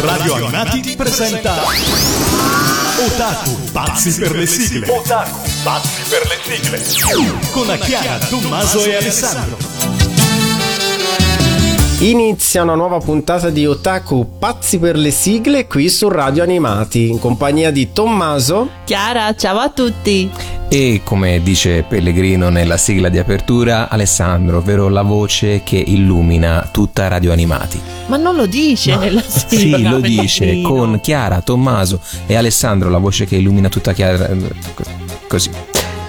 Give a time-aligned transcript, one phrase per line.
[0.00, 1.56] Radio Animati presenta
[3.04, 4.88] Otaku, pazzi per le sigle.
[4.88, 7.32] Otaku, pazzi per le sigle.
[7.50, 9.58] Con Chiara, Tommaso e Alessandro.
[11.98, 17.18] Inizia una nuova puntata di Otaku Pazzi per le sigle qui su Radio Animati in
[17.18, 20.30] compagnia di Tommaso, Chiara, ciao a tutti.
[20.70, 27.08] E come dice Pellegrino nella sigla di apertura, Alessandro, ovvero la voce che illumina tutta
[27.08, 27.80] Radio Animati.
[28.08, 29.78] Ma non lo dice Ma, nella sigla.
[29.78, 34.28] Sì, lo dice con Chiara, Tommaso e Alessandro, la voce che illumina tutta Chiara.
[35.26, 35.50] Così.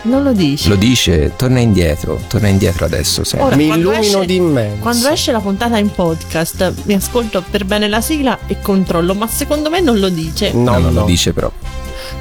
[0.02, 0.67] Non lo dice.
[0.67, 3.23] Lo dice, torna indietro, torna indietro adesso.
[3.23, 3.48] Sempre.
[3.48, 4.81] Ora, mi illumino esce- di immenso.
[4.81, 9.28] Quando esce la puntata in podcast, mi ascolto per bene la sigla e controllo, ma
[9.28, 10.52] secondo me non lo dice.
[10.52, 11.00] No, no, non no.
[11.02, 11.50] lo dice però.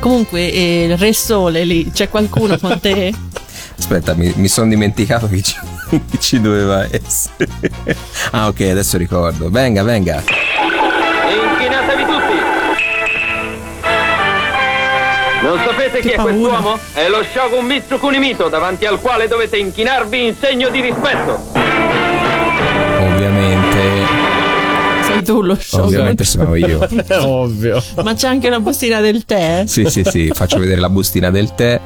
[0.01, 3.13] Comunque, eh, il Re Sole lì, c'è qualcuno con te?
[3.79, 5.55] Aspetta, mi, mi sono dimenticato che ci,
[6.11, 7.49] che ci doveva essere.
[8.33, 9.51] Ah, ok, adesso ricordo.
[9.51, 10.23] Venga, venga.
[11.53, 12.35] Inchinatevi tutti!
[15.43, 16.79] Non sapete chi è quest'uomo?
[16.93, 21.68] È lo Shogun Mitsu Kunimito, davanti al quale dovete inchinarvi in segno di rispetto.
[25.19, 25.85] Sei tu lo show.
[25.85, 26.87] ovviamente sono io.
[27.27, 27.83] Ovvio.
[28.03, 29.65] Ma c'è anche la bustina del tè?
[29.67, 31.81] Sì, sì, sì, faccio vedere la bustina del tè.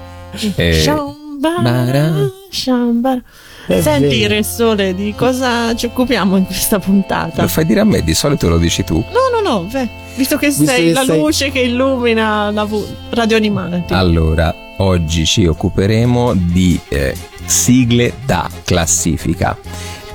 [0.56, 0.72] E...
[0.80, 2.30] Shambara, Bara.
[2.50, 3.20] shambara.
[3.66, 4.34] È Senti, vero.
[4.34, 7.42] Re Sole, di cosa ci occupiamo in questa puntata?
[7.42, 8.96] Lo fai dire a me, di solito lo dici tu.
[8.96, 12.64] No, no, no, beh, visto che Visto sei che la sei- luce che illumina la
[12.64, 13.92] vu- radio animati.
[13.92, 19.56] Allora, oggi ci occuperemo di eh, sigle da classifica.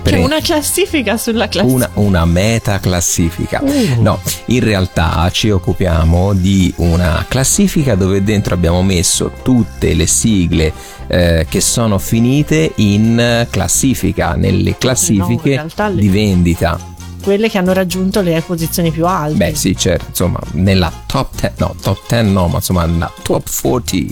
[0.08, 1.90] C'è Pre- una classifica sulla classifica.
[1.94, 3.60] una, una meta classifica.
[3.62, 4.02] Uh.
[4.02, 10.72] No, in realtà ci occupiamo di una classifica dove dentro abbiamo messo tutte le sigle
[11.08, 16.96] eh, che sono finite in classifica, nelle classifiche le- di vendita.
[17.22, 19.36] Quelle che hanno raggiunto le posizioni più alte.
[19.38, 23.50] Beh, sì, certo, insomma, nella top 10, no, top 10 no, ma insomma, nella top
[23.62, 24.06] 40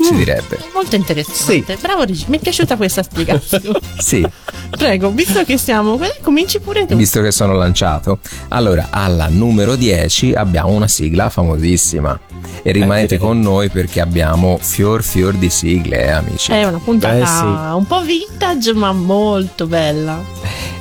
[0.00, 0.58] si direbbe.
[0.74, 1.76] Molto interessante.
[1.80, 3.78] Bravo, Rigi, mi è piaciuta questa spiegazione.
[3.98, 4.24] Sì,
[4.70, 5.98] Prego, visto che siamo.
[6.02, 6.96] eh, Cominci pure tu.
[6.96, 8.18] visto che sono lanciato.
[8.48, 12.18] Allora, alla numero 10 abbiamo una sigla famosissima.
[12.62, 16.50] E rimanete Eh, con noi perché abbiamo fior fior di sigle, eh, amici.
[16.52, 17.74] È una puntata Beh, sì.
[17.76, 20.20] un po' vintage, ma molto bella.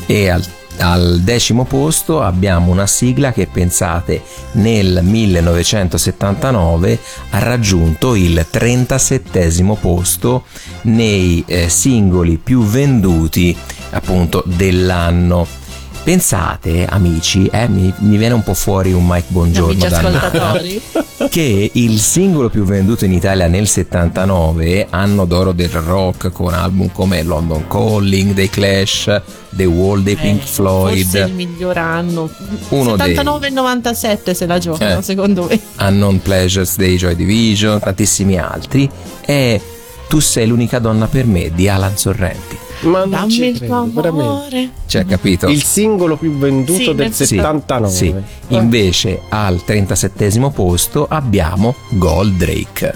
[0.08, 0.44] E al,
[0.80, 4.22] al decimo posto abbiamo una sigla che pensate
[4.54, 7.00] nel 1979
[7.32, 9.40] ha raggiunto il 37
[9.80, 10.44] posto
[10.84, 13.56] nei eh, singoli più venduti
[13.92, 15.65] appunto dell'anno.
[16.06, 20.80] Pensate, amici, eh, mi, mi viene un po' fuori un Mike Buongiorno Amici
[21.32, 26.92] che il singolo più venduto in Italia nel 79, anno d'oro del rock con album
[26.92, 32.30] come London Calling, dei Clash, The Wall dei Pink Eh, Floyd, Forse il miglior anno.
[32.70, 35.02] Uno dei- 79 e 97 se la giocano, Eh.
[35.02, 35.60] secondo me.
[35.80, 38.88] Unknown Pleasures dei Joy Division, tantissimi altri,
[39.26, 39.60] e
[40.08, 42.56] Tu sei l'unica donna per me di Alan Sorrenti.
[42.82, 44.08] Ma non Dammi ci il tuo veramente.
[44.10, 44.70] amore.
[44.86, 45.48] Cioè, capito?
[45.48, 47.94] Il singolo più venduto Sì, del Sì, 79.
[47.94, 48.14] Sì.
[48.56, 52.94] Invece al 37 posto abbiamo Goldrake.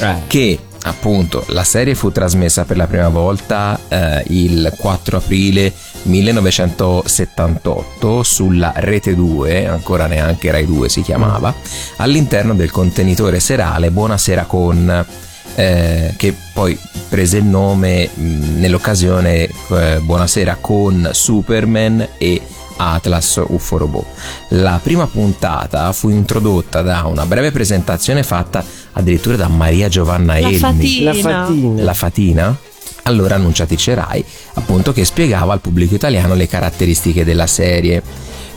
[0.00, 0.14] Eh.
[0.26, 5.72] che appunto la serie fu trasmessa per la prima volta eh, il 4 aprile
[6.02, 11.54] 1978 sulla Rete 2, ancora neanche Rai 2 si chiamava,
[11.96, 15.04] all'interno del contenitore serale Buonasera con
[15.58, 22.40] eh, che poi prese il nome mh, nell'occasione eh, Buonasera con Superman e
[22.76, 24.06] Atlas UFO Robot.
[24.50, 30.46] La prima puntata fu introdotta da una breve presentazione fatta addirittura da Maria Giovanna La
[30.46, 31.12] Elmi, fatina.
[31.12, 31.82] La fatina.
[31.82, 32.56] la fatina,
[33.02, 38.00] allora annunciatrice Rai, appunto che spiegava al pubblico italiano le caratteristiche della serie.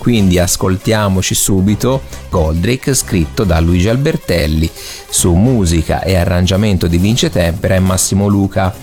[0.02, 2.02] Quindi ascoltiamoci subito
[2.32, 4.68] Goldrake scritto da Luigi Albertelli
[5.08, 8.74] su musica e arrangiamento di Vince Tempera e Massimo Luca.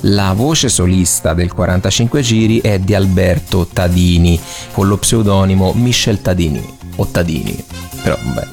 [0.00, 4.38] La voce solista del 45 giri è di Alberto Tadini
[4.72, 6.62] con lo pseudonimo Michel Tadini
[6.96, 7.56] o Tadini,
[8.02, 8.46] però vabbè,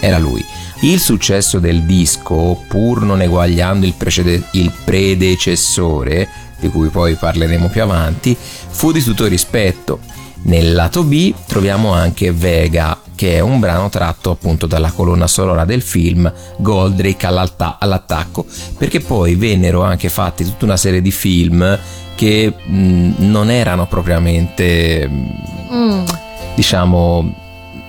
[0.00, 0.42] era lui.
[0.80, 6.26] Il successo del disco, pur non eguagliando il, precede- il predecessore,
[6.58, 10.15] di cui poi parleremo più avanti, fu di tutto rispetto.
[10.46, 15.64] Nel lato B troviamo anche Vega, che è un brano tratto appunto dalla colonna sonora
[15.64, 18.46] del film Goldrake all'attacco,
[18.78, 21.78] perché poi vennero anche fatti tutta una serie di film
[22.14, 26.04] che mh, non erano propriamente, mh, Mm.
[26.54, 27.34] diciamo,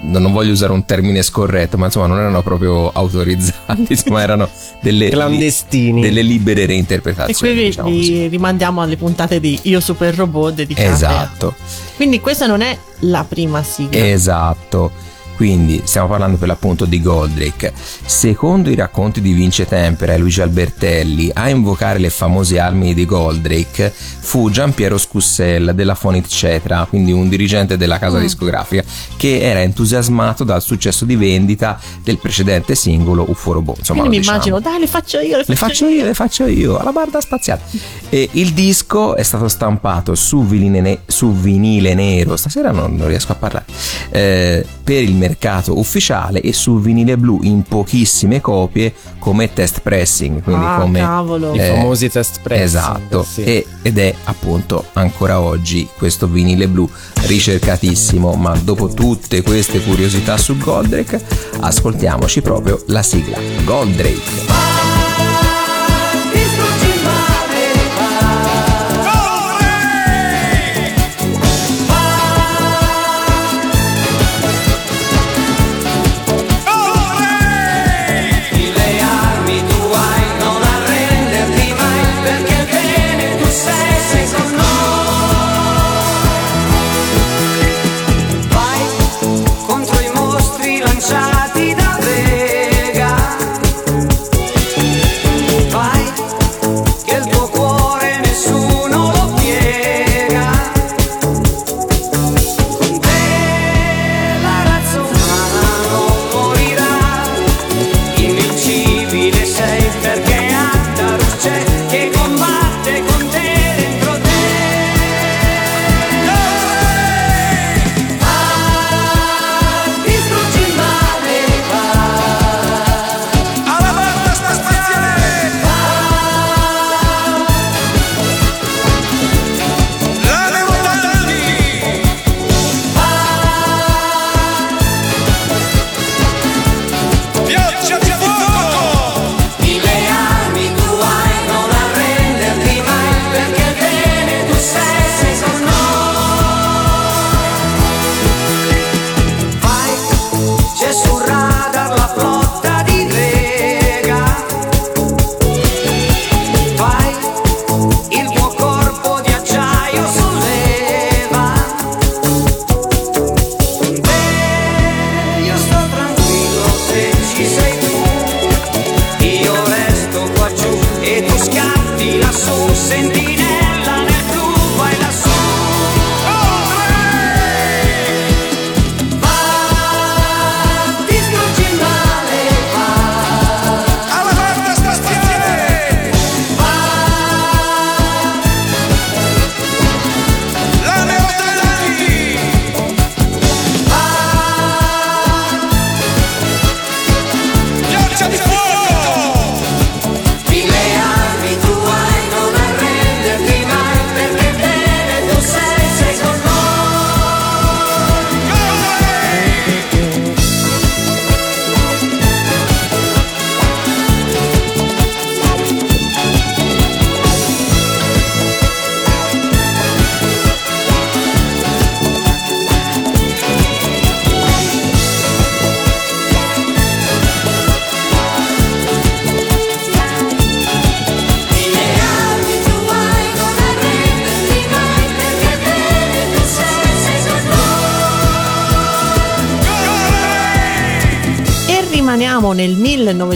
[0.07, 4.49] non voglio usare un termine scorretto, ma insomma non erano proprio autorizzati, insomma erano
[4.81, 6.01] delle, Clandestini.
[6.01, 7.53] delle libere E reinterpretazioni.
[7.53, 8.27] qui vi, diciamo così.
[8.27, 10.87] rimandiamo alle puntate di Io Super Robot dedicate.
[10.89, 11.55] Esatto,
[11.95, 14.05] Quindi questa non è la prima sigla.
[14.07, 14.91] esatto.
[15.37, 17.71] Quindi stiamo parlando per l'appunto di Goldrake.
[18.03, 23.05] Secondo i racconti di Vince Tempera e Luigi Albertelli, a invocare le famose armi di
[23.05, 28.83] Goldrake fu Giampiero Scussella della Fonit Cetra, quindi un dirigente della casa discografica,
[29.15, 33.77] che era entusiasmato dal successo di vendita del precedente singolo UFO Robot.
[33.77, 34.37] Insomma, Quindi mi diciamo.
[34.43, 37.21] immagino, dai, le faccio io, le faccio, Le faccio io, le faccio io, alla barda
[37.21, 37.61] spaziale.
[38.09, 43.07] E il disco è stato stampato su vinile, ne- su vinile nero, stasera non, non
[43.07, 43.65] riesco a parlare,
[44.09, 45.25] eh, per il mercato
[45.77, 50.99] ufficiale e su vinile blu in pochissime copie come test pressing, quindi Ah, come...
[50.99, 51.53] cavolo.
[51.53, 52.65] I eh, famosi test pressing.
[52.65, 53.43] Esatto, sì.
[53.43, 56.89] e- ed è appunto ancora oggi questo vinile blu
[57.25, 61.21] ricercatissimo, ma dopo tutte queste curiosità su Goldrake,
[61.59, 64.76] ascoltiamoci proprio la sigla Goldrake.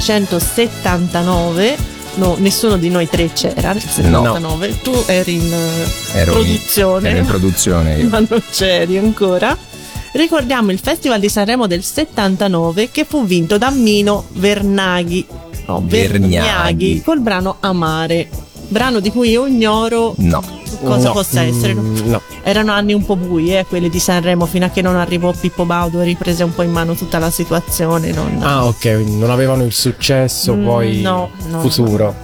[0.02, 1.78] 1979.
[2.16, 4.82] No, nessuno di noi tre c'era nel 79.
[4.82, 7.10] Tu eri in eh, Ero in- produzione.
[7.10, 8.10] ero in produzione io.
[8.10, 9.58] ma non c'eri ancora.
[10.14, 15.26] Ricordiamo il Festival di Sanremo del 79 che fu vinto da Mino Vernaghi.
[15.68, 17.02] No, Vergnaghi.
[17.02, 18.28] col brano Amare.
[18.68, 20.42] Brano di cui io ignoro No,
[20.84, 21.74] cosa No, possa essere.
[21.76, 22.21] mm, no.
[22.44, 25.66] Erano anni un po' bui, eh, quelli di Sanremo, fino a che non arrivò Pippo
[25.66, 28.12] Baudo e riprese un po' in mano tutta la situazione.
[28.12, 32.16] non- Ah, ok, non avevano il successo Mm, poi no, no, futuro.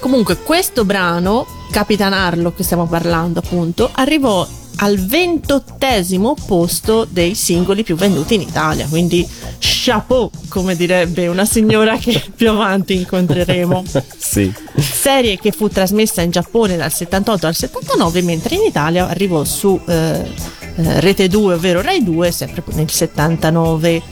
[0.00, 4.46] Comunque, questo brano, Capitan Harlock, che stiamo parlando appunto, arrivò
[4.78, 8.86] al ventottesimo posto dei singoli più venduti in Italia.
[8.88, 9.26] Quindi,
[9.84, 13.84] chapeau, come direbbe una signora che più avanti incontreremo.
[14.16, 14.52] Sì.
[14.76, 19.78] Serie che fu trasmessa in Giappone dal 78 al 79, mentre in Italia arrivò su
[19.86, 19.92] eh,
[20.76, 24.02] eh, Rete 2, ovvero Rai 2, sempre nel 79.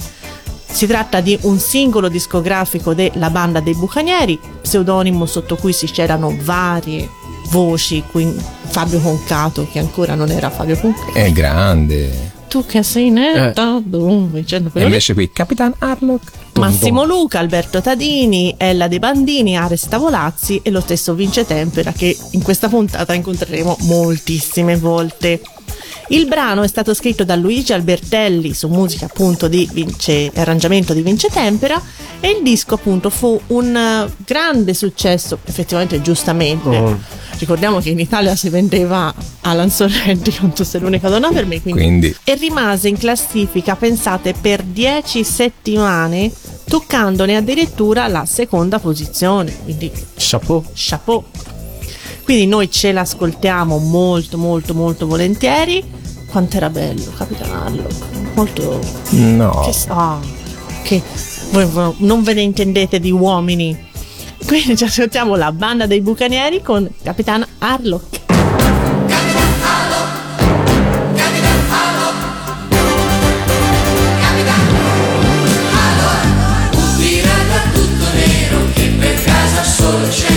[0.71, 6.35] Si tratta di un singolo discografico della banda dei Bucanieri, pseudonimo sotto cui si c'erano
[6.41, 7.09] varie
[7.51, 11.13] voci, quindi Fabio Concato, che ancora non era Fabio Concato.
[11.13, 12.41] È grande.
[12.53, 14.93] Tu che sei netta, dunque, dicendo E quello lì.
[14.93, 16.33] invece qui Capitan Harlock.
[16.59, 22.15] Massimo Luca, Alberto Tadini, Ella De Bandini, Ares Tavolazzi e lo stesso Vince Tempera che
[22.33, 25.41] in questa puntata incontreremo moltissime volte.
[26.09, 31.01] Il brano è stato scritto da Luigi Albertelli su musica appunto di Vince, arrangiamento di
[31.01, 31.81] Vince Tempera
[32.21, 36.69] e il disco appunto fu un eh, grande successo, effettivamente giustamente.
[36.69, 36.99] Oh.
[37.39, 39.13] Ricordiamo che in Italia si vendeva
[39.43, 43.77] Alan Sorrenti con Tu sei l'unica donna per me, quindi Quindi e rimase in classifica,
[43.77, 46.31] pensate, per 10 settimane,
[46.67, 49.55] toccandone addirittura la seconda posizione.
[49.65, 50.65] Quindi Chapeau.
[50.75, 51.25] chapeau.
[52.25, 55.83] Quindi noi ce l'ascoltiamo molto molto molto volentieri.
[56.29, 57.87] Quanto era bello, capitanarlo.
[58.35, 59.61] Molto no.
[59.65, 60.19] che ah,
[60.83, 61.03] che
[61.51, 63.91] voi, voi non ve ne intendete di uomini.
[64.47, 68.21] Quindi ci ascoltiamo la banda dei bucanieri con Capitan Harlock.
[79.65, 80.32] Solo c'è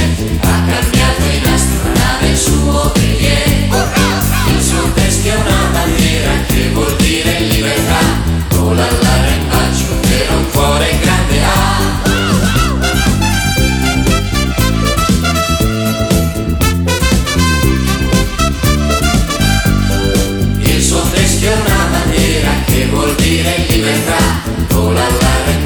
[22.96, 25.64] vuol dire all'arrembaggio per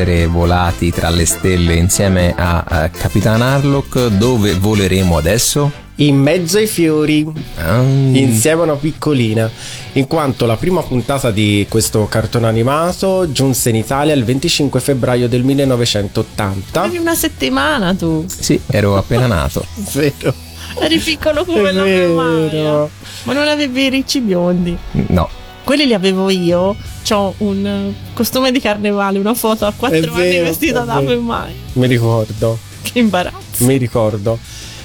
[0.00, 5.70] essere volati tra le stelle insieme a, a Capitan Harlock, dove voleremo adesso?
[5.96, 7.24] In mezzo ai fiori,
[7.58, 9.48] Ah, insieme a una piccolina,
[9.92, 15.28] in quanto la prima puntata di questo cartone animato giunse in Italia il 25 febbraio
[15.28, 16.80] del 1980.
[16.80, 18.24] Avevi una settimana tu.
[18.26, 19.64] sì, ero appena nato.
[19.94, 20.34] Vero.
[20.80, 22.88] Eri piccolo come È la mia.
[23.22, 24.76] Ma non avevi i ricci biondi.
[25.06, 25.28] No,
[25.62, 26.74] Quelli li avevo io.
[27.06, 31.00] C'ho un eh, costume di carnevale, una foto a quattro anni vero, vestita è da
[31.00, 31.52] me mai.
[31.74, 33.64] Mi ricordo, Che imbarazzo.
[33.64, 34.38] mi ricordo.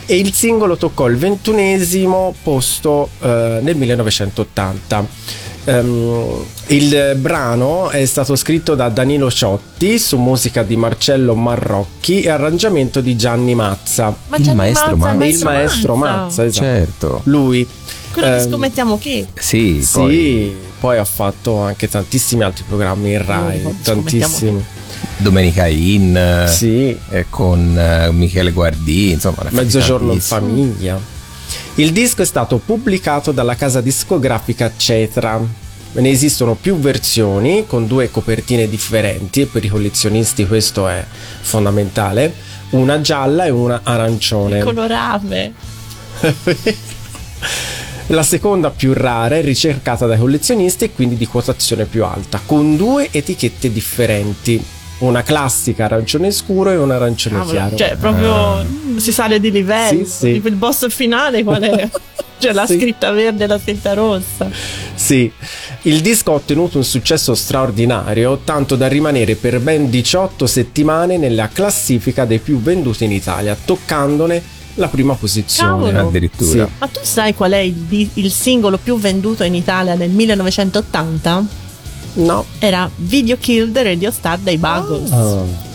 [0.05, 5.05] E il singolo toccò il ventunesimo posto eh, nel 1980.
[5.65, 12.29] Ehm, il brano è stato scritto da Danilo Ciotti su musica di Marcello Marrocchi e
[12.29, 14.13] arrangiamento di Gianni Mazza.
[14.27, 15.25] Ma Il maestro Mazza, Mazza.
[15.37, 16.65] il maestro Mazza, esatto.
[16.65, 17.21] certo.
[17.25, 17.67] Lui.
[18.11, 19.27] Quello che Ehm, scommettiamo che.
[19.35, 20.55] Sì, Sì, poi...
[20.81, 24.63] ha fatto anche tantissimi altri programmi in Rai, Oh, tantissimi.
[25.17, 26.97] Domenica In, eh, Sì.
[27.09, 30.99] eh, con eh, Michele Guardì, insomma, Mezzogiorno in famiglia.
[31.75, 35.39] Il disco è stato pubblicato dalla casa discografica Cetra.
[35.91, 41.03] Ne esistono più versioni con due copertine differenti e per i collezionisti questo è
[41.41, 42.31] fondamentale,
[42.71, 44.59] una gialla e una arancione.
[44.61, 45.53] Colorame.
[48.11, 52.75] La seconda più rara è ricercata dai collezionisti e quindi di quotazione più alta, con
[52.75, 54.59] due etichette differenti,
[54.99, 57.75] una classica arancione scuro e un arancione Cavolo, chiaro.
[57.75, 58.65] Cioè, proprio
[58.97, 60.03] si sale di livello.
[60.05, 60.31] Sì, sì.
[60.33, 61.87] Tipo il boss finale qual è?
[62.39, 62.77] C'è la Sì.
[62.79, 64.49] scritta verde e la scritta rossa.
[64.95, 65.31] Sì,
[65.83, 71.49] il disco ha ottenuto un successo straordinario, tanto da rimanere per ben 18 settimane nella
[71.49, 75.91] classifica dei più venduti in Italia, toccandone la prima posizione.
[75.91, 76.07] Cavolo.
[76.07, 76.65] Addirittura.
[76.65, 76.71] Sì.
[76.79, 81.45] Ma tu sai qual è il, il singolo più venduto in Italia nel 1980?
[82.13, 82.45] No.
[82.59, 85.11] Era Video Kill the Radio Star dei Buggles.
[85.11, 85.67] Ah.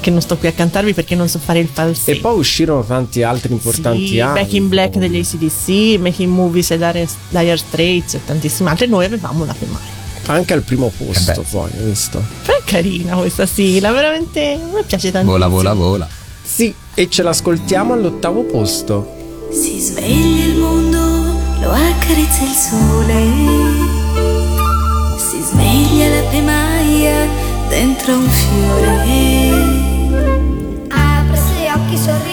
[0.00, 2.10] Che non sto qui a cantarvi perché non so fare il falsetto.
[2.10, 4.42] E poi uscirono tanti altri importanti Sì, album.
[4.42, 8.88] Back in Black degli ACDC, Making Movies e Dire, Dire Straits e tantissimi altri.
[8.88, 10.00] Noi avevamo la primaria.
[10.26, 11.42] Anche al primo posto, Eh beh.
[11.50, 12.22] poi, visto?
[12.46, 15.24] È carina questa sigla, veramente me piace tantissimo.
[15.32, 16.08] Vola, vola, vola.
[16.42, 19.48] Sì, e ce l'ascoltiamo all'ottavo posto.
[19.50, 20.98] Si sveglia il mondo,
[21.60, 23.24] lo accarezza il sole.
[25.18, 27.28] Si sveglia la primaia
[27.68, 29.00] dentro un fiore.
[30.88, 32.31] Apre i suoi occhi sorridenti,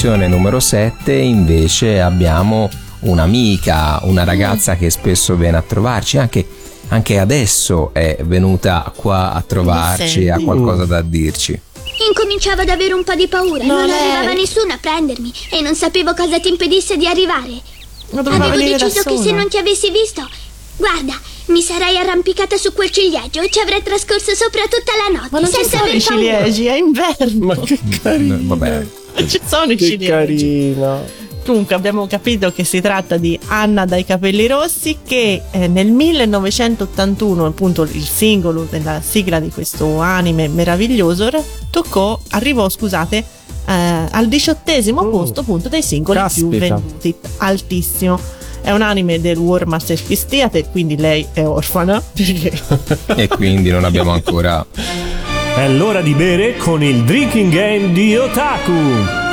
[0.00, 6.46] posizione numero 7 invece abbiamo un'amica, una ragazza che spesso viene a trovarci, anche
[6.88, 11.60] anche adesso è venuta qua a trovarci, ha qualcosa da dirci.
[12.08, 13.62] Incominciavo ad avere un po' di paura.
[13.62, 17.60] No, non lei- arrivava nessuno a prendermi e non sapevo cosa ti impedisse di arrivare.
[18.14, 20.26] Avevo deciso che se non ti avessi visto,
[20.78, 21.12] guarda,
[21.46, 25.40] mi sarei arrampicata su quel ciliegio e ci avrei trascorso sopra tutta la notte Ma
[25.40, 26.22] non ci senza sono aver i paura.
[26.44, 27.44] ciliegi, è inverno.
[27.46, 28.36] Ma che carino.
[28.36, 30.06] No, Vabbè, Non ci sono i Che ciliegi.
[30.08, 31.18] carina.
[31.44, 37.46] Comunque abbiamo capito che si tratta di Anna dai capelli rossi che eh, nel 1981,
[37.46, 41.28] appunto il singolo della sigla di questo anime meraviglioso,
[41.70, 43.16] toccò, arrivò, scusate,
[43.66, 43.72] eh,
[44.10, 46.74] al diciottesimo Oh, posto appunto dei singoli più caspita.
[46.76, 48.20] venduti, altissimo.
[48.62, 52.02] È un anime del War Masterpiece Theater, quindi lei è orfana.
[52.14, 54.64] e quindi non abbiamo ancora...
[55.56, 59.28] È l'ora di bere con il drinking game di Otaku.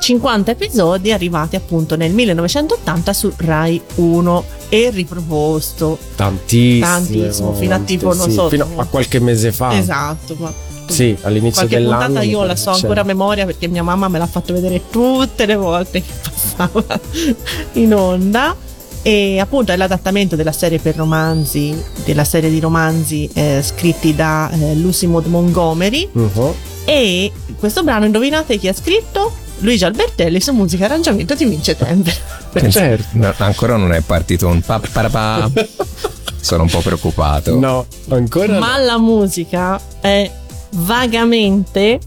[0.00, 5.98] 50 episodi arrivati appunto nel 1980 su Rai 1 e riproposto.
[6.16, 6.86] Tantissimo.
[6.86, 9.76] Tantissimo, fino a tipo, non sì, so, Fino a qualche mese fa.
[9.76, 10.52] Esatto, ma
[10.92, 12.04] Sì, all'inizio qualche dell'anno.
[12.06, 15.46] puntata io la so ancora a memoria perché mia mamma me l'ha fatto vedere tutte
[15.46, 17.00] le volte che passava
[17.74, 18.56] in onda
[19.02, 24.50] e appunto è l'adattamento della serie per romanzi della serie di romanzi eh, scritti da
[24.50, 26.52] eh, Lucy Maud Montgomery Mhm.
[26.84, 29.32] e questo brano indovinate chi ha scritto?
[29.60, 32.16] Luigi Albertelli su musica e arrangiamento di Vince Temper
[32.70, 33.06] certo.
[33.12, 35.50] No, ancora non è partito un pa pa pa.
[36.40, 37.58] Sono un po' preoccupato.
[37.58, 40.30] No, ancora ma la musica è
[40.70, 41.98] vagamente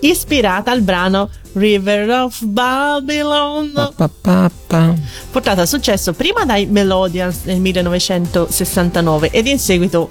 [0.00, 4.94] ispirata al brano River of Babylon Pa, pa, pa,
[5.30, 10.08] portata a successo prima dai Melodians nel 1969 ed in seguito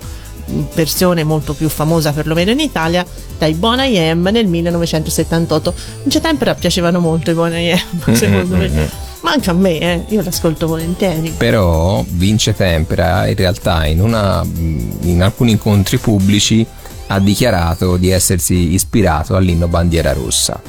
[0.47, 3.05] in versione molto più famosa perlomeno in Italia
[3.37, 4.27] dai Bon I.M.
[4.31, 8.13] nel 1978 in c'è tempera piacevano molto i Bon I.M.
[8.13, 13.85] secondo me ma anche a me eh, io l'ascolto volentieri Però Vince Tempera in realtà
[13.85, 16.65] in, una, in alcuni incontri pubblici
[17.13, 20.61] ha dichiarato di essersi ispirato all'inno Bandiera Rossa,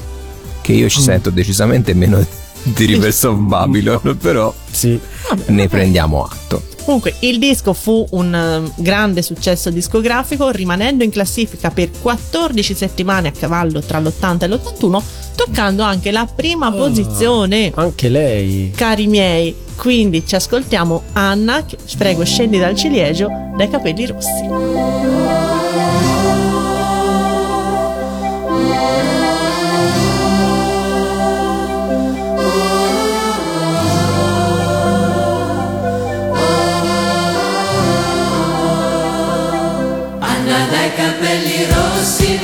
[0.61, 1.03] che io ci Mm.
[1.03, 2.23] sento decisamente meno
[2.63, 4.99] di Rivers of Babylon, però Sì.
[5.47, 6.71] ne prendiamo atto.
[6.83, 13.29] Comunque, il disco fu un eh, grande successo discografico, rimanendo in classifica per 14 settimane
[13.29, 15.01] a cavallo tra l'80 e l'81,
[15.35, 17.71] toccando anche la prima posizione.
[17.75, 18.71] Anche lei.
[18.75, 25.52] Cari miei, quindi ci ascoltiamo Anna, che prego scendi dal ciliegio, dai capelli rossi.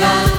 [0.00, 0.29] Rossi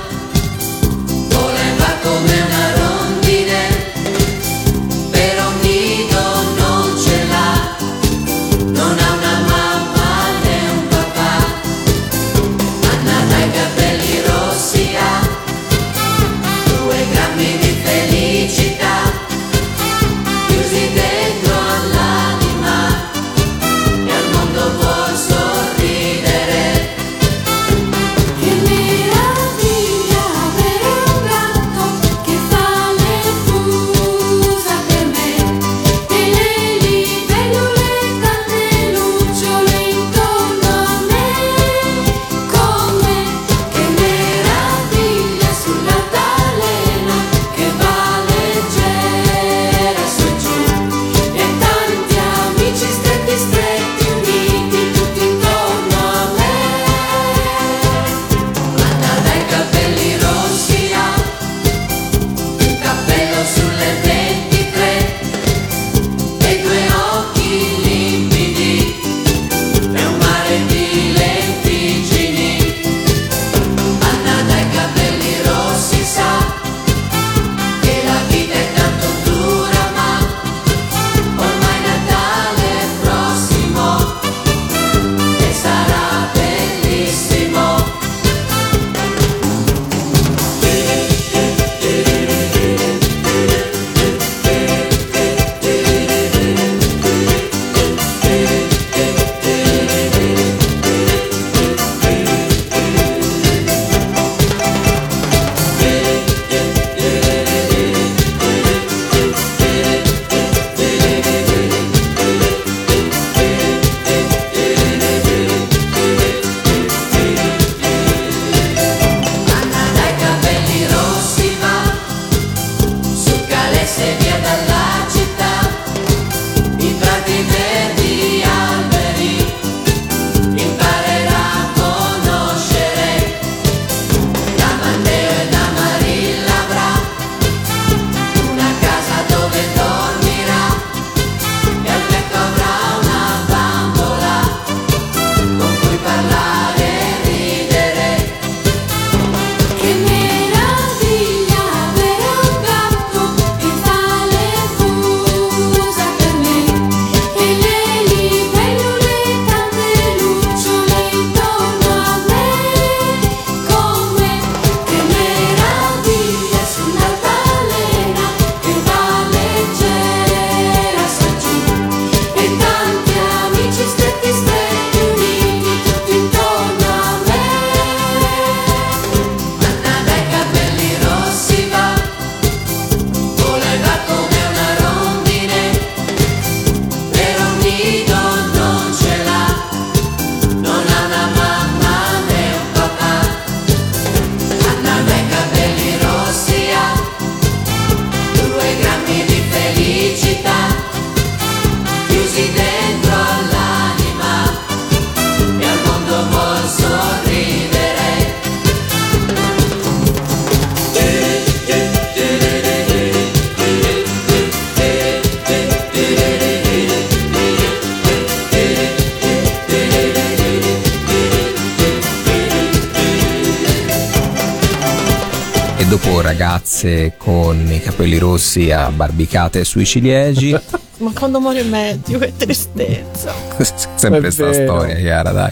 [227.81, 230.51] capelli rossi abbarbicate sui ciliegi.
[231.01, 233.33] Ma quando muore Matthew, che tristezza.
[233.95, 234.73] Sempre È questa vero.
[234.73, 235.51] storia, Chiara, dai.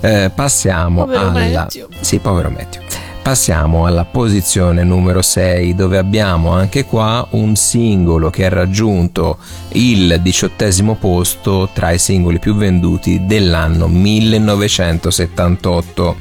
[0.00, 1.60] Eh, passiamo Povero alla.
[1.60, 1.86] Matthew.
[2.00, 2.82] Sì, povero Matthew.
[3.22, 9.38] Passiamo alla posizione numero 6 dove abbiamo anche qua un singolo che ha raggiunto
[9.74, 16.16] il diciottesimo posto tra i singoli più venduti dell'anno 1978.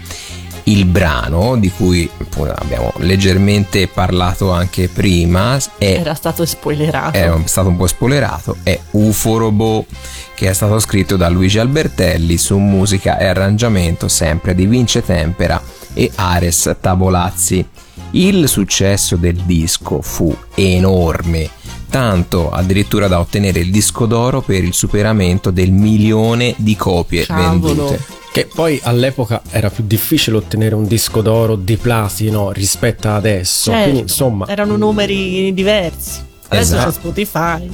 [0.72, 2.10] Il brano di cui
[2.56, 7.18] abbiamo leggermente parlato anche prima è Era stato spoilerato.
[7.18, 9.86] è un- stato un po' spoilerato, è UFO Robot,
[10.34, 15.62] che è stato scritto da Luigi Albertelli su musica e arrangiamento sempre di Vince Tempera
[15.94, 17.68] e Ares Tavolazzi.
[18.12, 21.50] Il successo del disco fu enorme,
[21.92, 27.74] tanto addirittura da ottenere il disco d'oro per il superamento del milione di copie Cavolo.
[27.76, 28.00] vendute.
[28.32, 33.72] Che poi all'epoca era più difficile ottenere un disco d'oro di platino rispetto ad adesso.
[33.72, 36.22] Certo, Quindi insomma, erano numeri diversi.
[36.48, 36.90] Adesso Esatto.
[36.90, 37.70] c'è Spotify.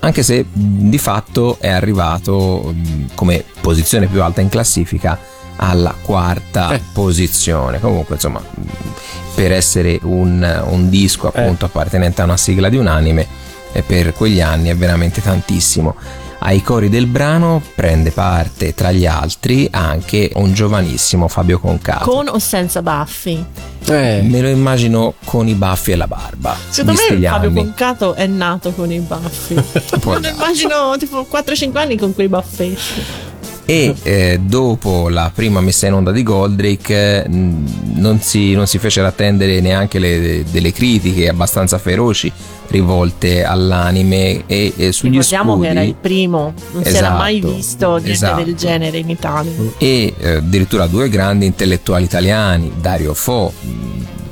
[0.00, 2.74] anche se di fatto è arrivato
[3.14, 5.16] come posizione più alta in classifica
[5.54, 6.80] alla quarta Eh.
[6.92, 7.78] posizione.
[7.78, 8.42] Comunque, insomma,
[9.36, 13.26] per essere un, un disco appunto appartenente a una sigla di un anime,
[13.72, 15.94] e per quegli anni è veramente tantissimo.
[16.44, 22.10] Ai cori del brano prende parte tra gli altri anche un giovanissimo Fabio Concato.
[22.10, 23.44] Con o senza baffi?
[23.86, 26.56] eh, Me lo immagino con i baffi e la barba.
[26.68, 27.54] Secondo me Fabio anni.
[27.54, 29.54] Concato è nato con i baffi.
[30.04, 33.30] Me lo immagino tipo 4-5 anni con quei baffetti.
[33.64, 38.66] E eh, dopo la prima messa in onda di Goldrake eh, mh, non, si, non
[38.66, 42.30] si fecero attendere neanche le, delle critiche abbastanza feroci
[42.72, 47.16] rivolte all'anime e, e sugli Ricordiamo scudi che era il primo, non si era Esatto,
[47.18, 48.42] mai visto niente esatto.
[48.42, 49.52] del genere in Italia.
[49.78, 53.70] e eh, addirittura due grandi intellettuali italiani, Dario Fo, mh,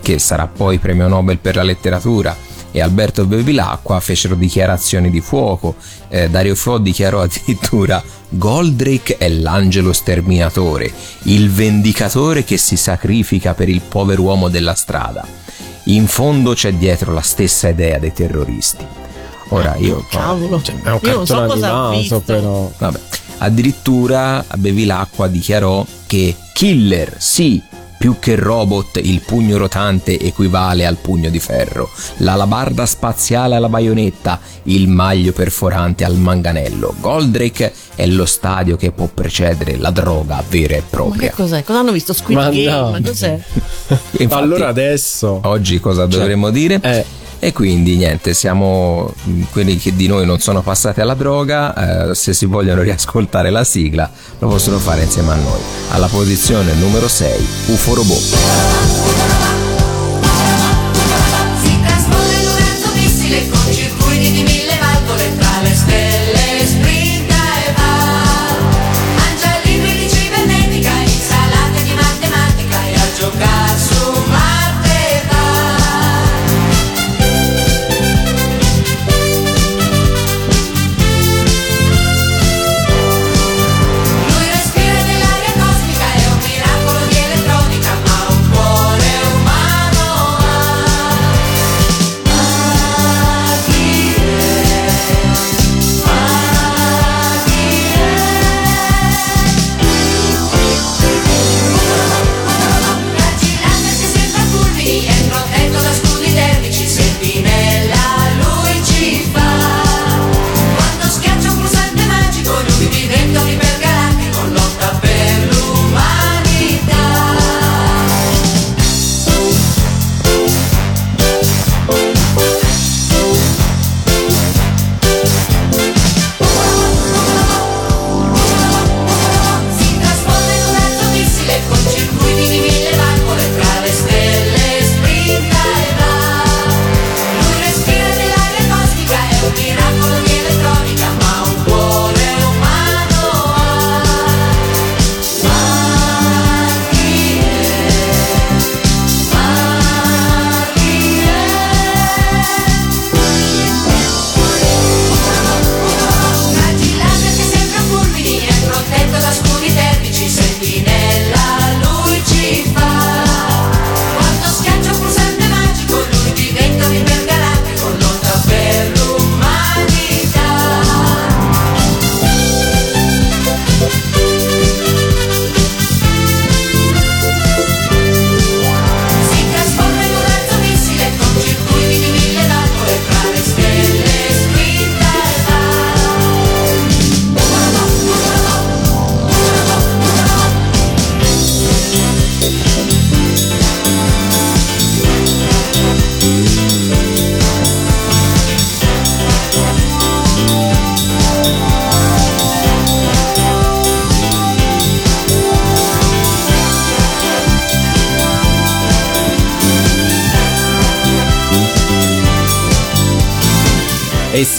[0.03, 2.37] che sarà poi premio Nobel per la letteratura,
[2.72, 5.74] e Alberto Bevilacqua fecero dichiarazioni di fuoco.
[6.09, 10.92] Eh, Dario Fo dichiarò addirittura Goldrake è l'angelo sterminatore,
[11.24, 15.26] il vendicatore che si sacrifica per il povero uomo della strada.
[15.85, 18.87] In fondo c'è dietro la stessa idea dei terroristi.
[19.48, 20.62] Ora io Cavolo.
[20.62, 22.20] cioè, è un Io non so cosa ha animato, visto.
[22.20, 22.70] però.
[22.78, 23.00] Vabbè.
[23.38, 27.61] Addirittura Bevilacqua dichiarò che Killer, sì,
[28.00, 34.40] più che robot, il pugno rotante equivale al pugno di ferro, l'alabarda spaziale alla baionetta,
[34.64, 36.94] il maglio perforante al manganello.
[36.98, 41.30] Goldrake è lo stadio che può precedere la droga vera e Ma che propria.
[41.32, 41.62] cos'è?
[41.62, 42.14] Cosa hanno visto?
[42.14, 42.70] Squid Ma Game?
[42.70, 42.90] no.
[42.92, 43.38] Ma cos'è?
[44.12, 45.40] Infatti, allora adesso.
[45.44, 46.80] oggi cosa dovremmo dire?
[46.82, 47.04] Eh,
[47.42, 52.14] E quindi niente, siamo mh, quelli che di noi non sono passati alla droga, eh,
[52.14, 55.61] se si vogliono riascoltare la sigla lo possono fare insieme a noi.
[55.90, 58.18] Alla posizione numero 6, UFO Robot.
[61.62, 63.48] Si trasforma in un razzo missile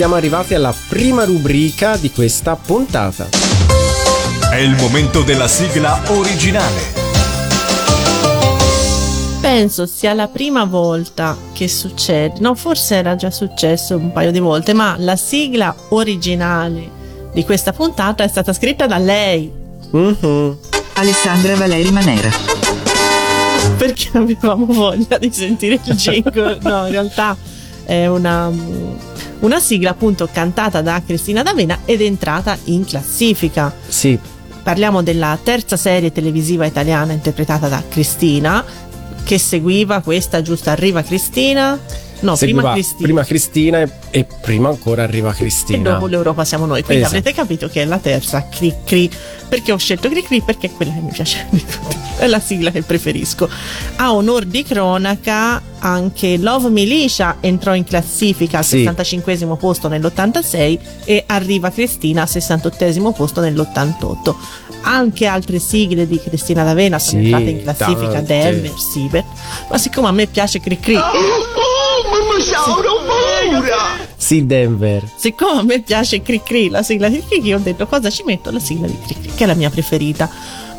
[0.02, 3.30] siamo arrivati alla prima rubrica di questa puntata.
[4.50, 6.82] È il momento della sigla originale.
[9.40, 14.40] Penso sia la prima volta che succede, no, forse era già successo un paio di
[14.40, 16.90] volte, ma la sigla originale
[17.32, 19.52] di questa puntata è stata scritta da lei.
[19.92, 20.58] Mhm.
[20.94, 22.32] Alessandra Valeri Manera.
[23.78, 26.58] perché avevamo voglia di sentire il jingle.
[26.64, 27.38] No, in realtà
[27.84, 28.50] è una,
[29.42, 33.74] una sigla appunto cantata da Cristina D'Avena ed entrata in classifica.
[33.88, 34.18] Sì,
[34.64, 38.64] Parliamo della terza serie televisiva italiana interpretata da Cristina,
[39.24, 41.80] che seguiva questa giusta Arriva Cristina.
[42.22, 43.02] No, prima Cristina.
[43.02, 45.92] prima Cristina e, e prima ancora arriva E Cristina.
[45.94, 46.84] dopo l'Europa siamo noi.
[46.84, 47.18] Quindi Esatto.
[47.18, 49.10] avrete capito che è la terza Cri Cri.
[49.50, 50.42] Perché ho scelto Cri Cri?
[50.42, 51.96] Perché è quella che mi piace di tutte.
[52.18, 53.50] È la sigla che preferisco.
[53.98, 58.78] A onor di cronaca, anche Love Militia entrò in classifica al Sì.
[58.84, 64.36] 65 posto nell'86 e Arriva Cristina al 68 posto nell'88.
[64.84, 68.26] Anche altre sigle di Cristina D'Avena sono Sì, entrate in classifica, tante.
[68.42, 69.26] Denver, Siebert.
[69.70, 70.96] Ma siccome a me piace Cri Cri.
[74.18, 75.04] Sì, Denver.
[75.16, 78.24] Siccome a me piace Cri Cri, la sigla di Cri Cri, ho detto cosa ci
[78.24, 78.50] metto?
[78.52, 80.30] La sigla di Cri Cri, che è la mia preferita.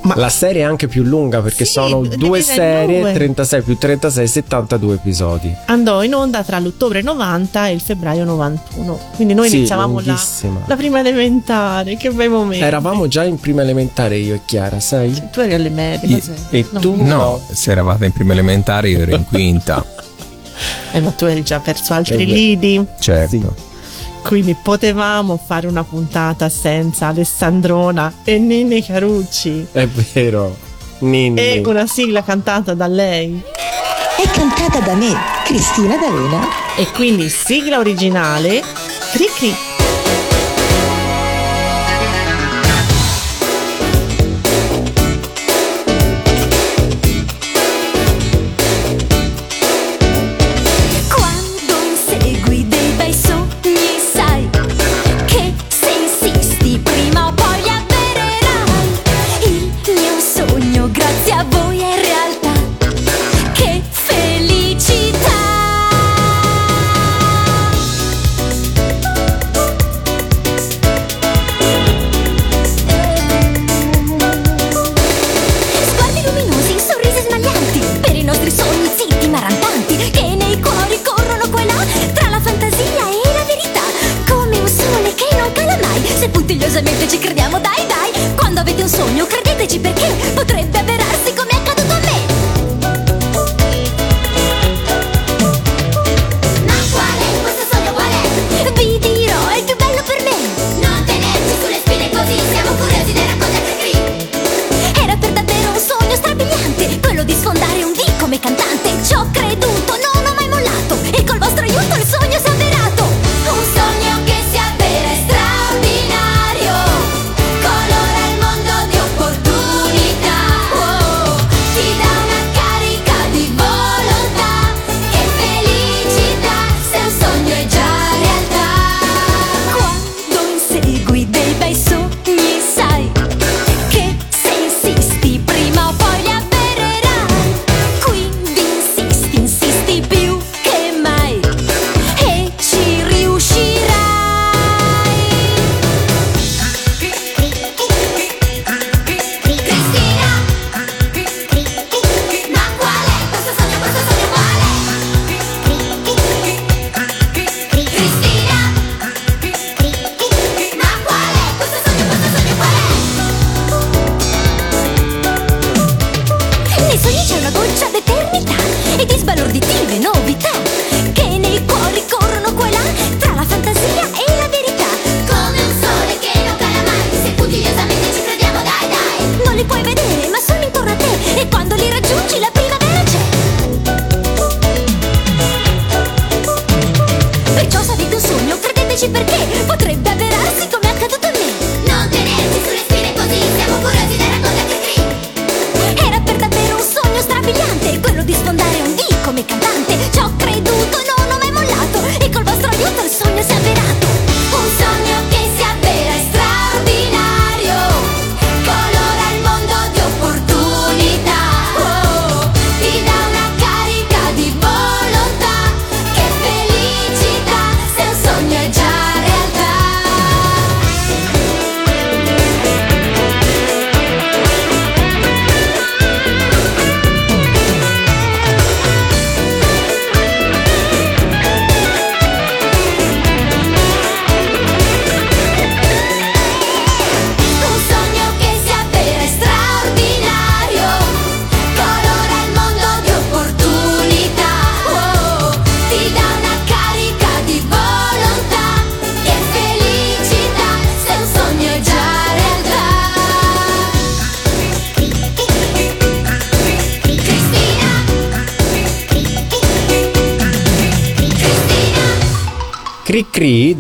[0.05, 3.13] Ma La serie è anche più lunga perché Sì, sono due serie, due.
[3.13, 5.55] 36 più 36, 72 episodi.
[5.67, 8.99] andò in onda tra l'ottobre 90 e il febbraio 91.
[9.15, 10.21] Quindi noi Sì, iniziavamo la,
[10.67, 12.65] la prima elementare, che bei momenti.
[12.65, 15.13] Eravamo già in prima elementare io e Chiara, sai?
[15.31, 16.33] Tu eri alle medie, cos'è?
[16.51, 16.81] E No.
[16.81, 16.95] tu?
[17.01, 19.85] No, se eravate in prima elementare io ero in quinta,
[20.93, 22.85] Eh, ma tu eri già perso altri Eh lidi.
[23.01, 23.55] certo.
[24.23, 29.67] Quindi potevamo fare una puntata senza Alessandrona e Nini Carucci.
[29.73, 30.57] È vero.
[31.01, 31.41] Ninni.
[31.41, 33.43] E una sigla cantata da lei.
[34.17, 35.13] È cantata da me,
[35.45, 36.47] Cristina D'Avena.
[36.77, 38.63] E quindi sigla originale
[39.13, 39.27] Cri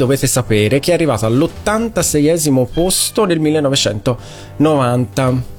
[0.02, 5.50] dovete sapere che è arrivato all'86esimo posto nel 1990.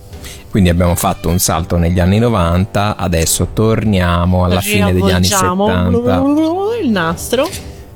[0.49, 5.95] Quindi abbiamo fatto un salto negli anni 90, adesso torniamo alla fine degli anni Riavvolgiamo
[5.95, 6.77] 70.
[6.81, 7.47] il nastro.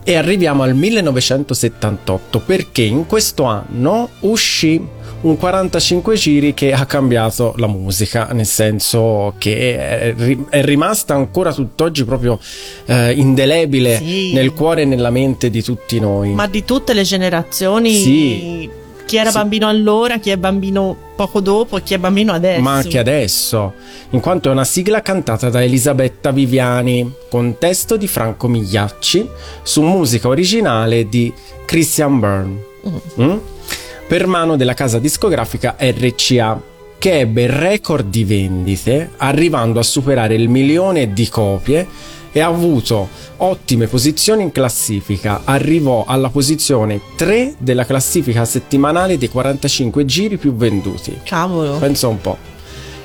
[0.03, 4.81] E arriviamo al 1978 perché in questo anno uscì
[5.21, 11.15] un 45 giri che ha cambiato la musica, nel senso che è, ri- è rimasta
[11.15, 12.39] ancora tutt'oggi proprio
[12.85, 14.33] eh, indelebile Sì.
[14.33, 16.33] nel cuore e nella mente di tutti noi.
[16.33, 17.93] Ma di tutte le generazioni.
[17.93, 18.69] Sì.
[19.05, 19.37] Chi era Sì.
[19.37, 22.61] bambino allora, chi è bambino poco dopo e chi è bambino adesso.
[22.61, 23.73] Ma anche adesso,
[24.11, 29.27] in quanto è una sigla cantata da Elisabetta Viviani, con testo di Franco Migliacci,
[29.63, 31.33] su musica originale di
[31.65, 32.65] Christian Byrne,
[33.19, 33.37] Mm?
[34.07, 36.61] Per mano della casa discografica RCA,
[36.97, 41.85] che ebbe record di vendite, arrivando a superare il milione di copie
[42.31, 45.41] e ha avuto ottime posizioni in classifica.
[45.43, 51.19] Arrivò alla posizione 3 della classifica settimanale dei 45 giri più venduti.
[51.23, 51.77] Cavolo.
[51.77, 52.37] Pensa un po'.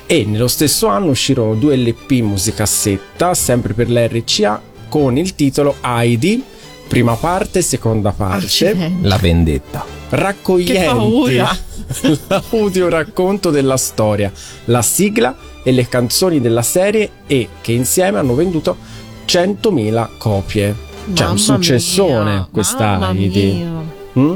[0.07, 5.77] E nello stesso anno uscirono due LP musicassetta, sempre per la RCA, con il titolo
[5.83, 6.45] Heidi,
[6.93, 9.09] prima parte seconda parte, Accidenti.
[9.09, 9.83] La vendetta.
[10.11, 11.57] raccoglienti paura.
[12.29, 14.31] l'audio racconto della storia,
[14.67, 18.77] la sigla e le canzoni della serie e che insieme hanno venduto
[19.27, 20.77] 100.000 copie.
[21.15, 23.53] Cioè un Mamma successone mia, questa mamma Heidi.
[23.53, 23.69] mia.
[24.19, 24.35] Mm?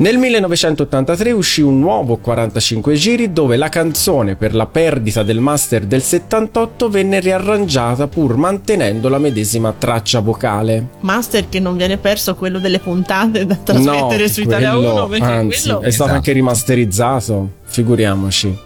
[0.00, 5.84] Nel 1983 uscì un nuovo 45 giri dove la canzone per la perdita del master
[5.84, 10.86] del 78 venne riarrangiata pur mantenendo la medesima traccia vocale.
[11.00, 15.24] Master che non viene perso quello delle puntate da trasmettere su Italia quello- 1 perché
[15.24, 16.10] anzi, quello è stato Esatto.
[16.12, 18.56] anche rimasterizzato, figuriamoci.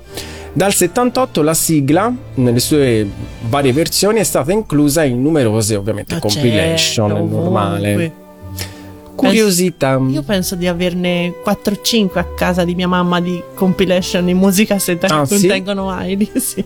[0.52, 3.04] Dal 78 la sigla, nelle sue
[3.48, 8.12] varie versioni, è stata inclusa in numerose, ovviamente, Ah, compilation, certo, è normale.
[9.14, 10.00] Curiosità.
[10.08, 14.98] Io penso di averne 4-5 a casa di mia mamma di compilation in musica se
[15.02, 15.34] Ah, sì?
[15.38, 16.30] contengono Heidi.
[16.40, 16.64] Sì.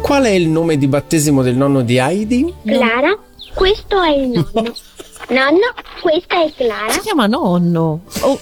[0.00, 2.52] Qual è il nome di battesimo del nonno di Heidi?
[2.64, 3.18] Clara,
[3.54, 4.72] questo è il nonno.
[5.28, 6.90] Nonno, questa è Clara.
[6.92, 8.02] Si chiama nonno.
[8.20, 8.38] Oh,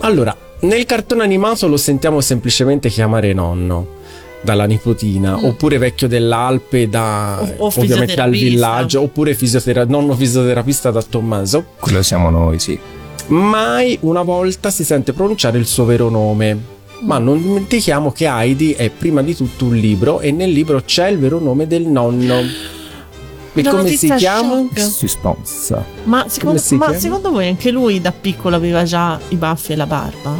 [0.00, 3.98] Allora, nel cartone animato lo sentiamo semplicemente chiamare nonno
[4.42, 7.48] dalla nipotina, oppure vecchio dell'Alpe da Mm.
[7.58, 11.64] O- o ovviamente dal villaggio, oppure fisiotera- nonno fisioterapista da Tommaso.
[11.78, 12.78] Quello siamo noi, sì.
[13.28, 16.78] Mai una volta si sente pronunciare il suo vero nome.
[17.02, 21.08] Ma non dimentichiamo che Heidi è prima di tutto un libro e nel libro c'è
[21.08, 22.40] il vero nome del nonno.
[23.52, 24.56] E Una come si chiama?
[24.74, 24.80] shock.
[24.80, 25.84] Suspense.
[26.04, 27.00] ma, secondo, si ma chiama?
[27.00, 30.34] secondo voi anche lui da piccolo aveva già i baffi e la barba?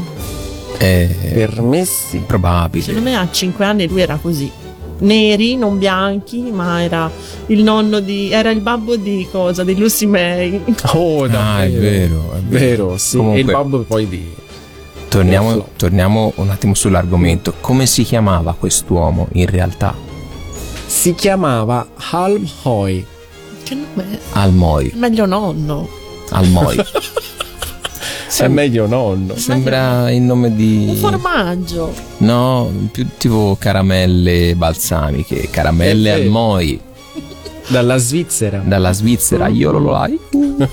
[0.82, 2.22] Eh, Per me sì.
[2.26, 2.82] probabile.
[2.84, 4.50] Secondo me a 5 anni lui era così.
[5.00, 7.10] Neri, non bianchi, ma era
[7.46, 8.30] il nonno di.
[8.32, 9.62] era il babbo di cosa?
[9.64, 10.60] Di Lucy May.
[10.94, 12.86] Oh, Ah, è vero, è vero.
[12.86, 13.16] Vero, sì.
[13.16, 14.34] Comunque- E il babbo poi di...
[15.08, 17.54] Torniamo, torniamo un attimo sull'argomento.
[17.60, 19.94] Come si chiamava quest'uomo in realtà?
[20.86, 23.04] Si chiamava Halm Hoy.
[23.64, 24.18] Che nome è?
[24.32, 24.92] Almoi.
[24.94, 25.88] Meglio nonno.
[26.30, 26.76] Almoi.
[28.38, 29.36] È meglio nonno.
[29.36, 30.96] Sembra il nome Un di.
[30.98, 31.92] formaggio.
[32.18, 35.48] No, più tipo caramelle balsamiche.
[35.50, 36.22] Caramelle È vero.
[36.24, 36.80] Almoi.
[37.66, 38.62] Dalla Svizzera.
[38.64, 39.48] Dalla Svizzera.
[39.48, 40.68] Io lo like.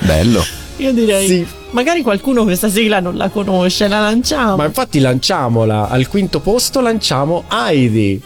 [0.00, 0.42] Bello.
[0.78, 1.26] Io direi.
[1.26, 1.46] Sì.
[1.70, 4.56] Magari qualcuno questa sigla non la conosce, la lanciamo.
[4.56, 5.88] Ma infatti lanciamola.
[5.88, 7.44] Al quinto posto lanciamo.
[7.50, 8.20] Heidi,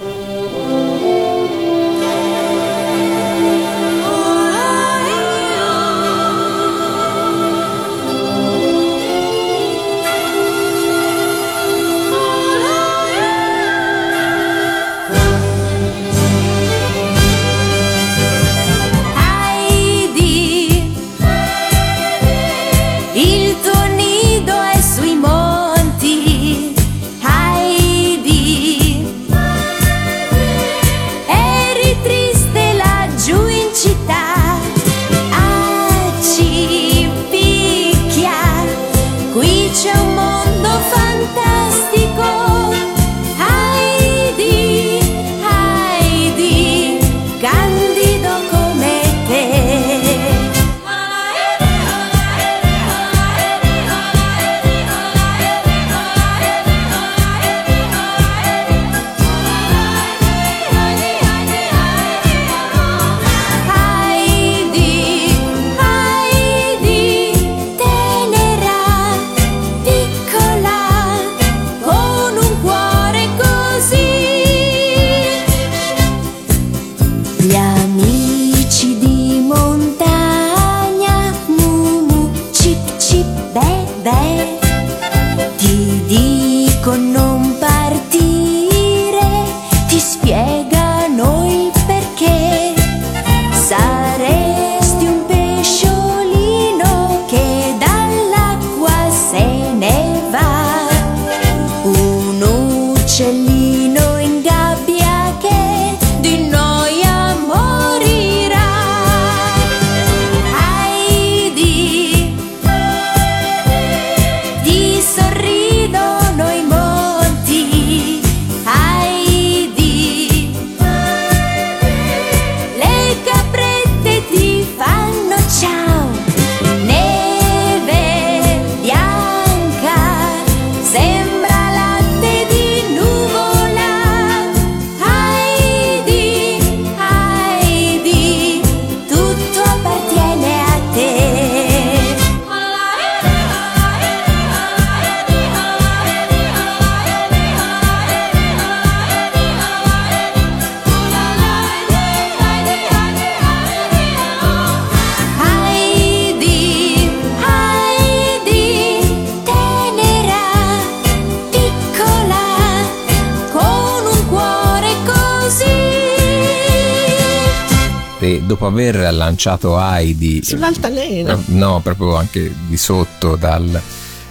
[168.70, 171.38] aver lanciato Heidi Sull'altalena.
[171.46, 173.80] no proprio anche di sotto dal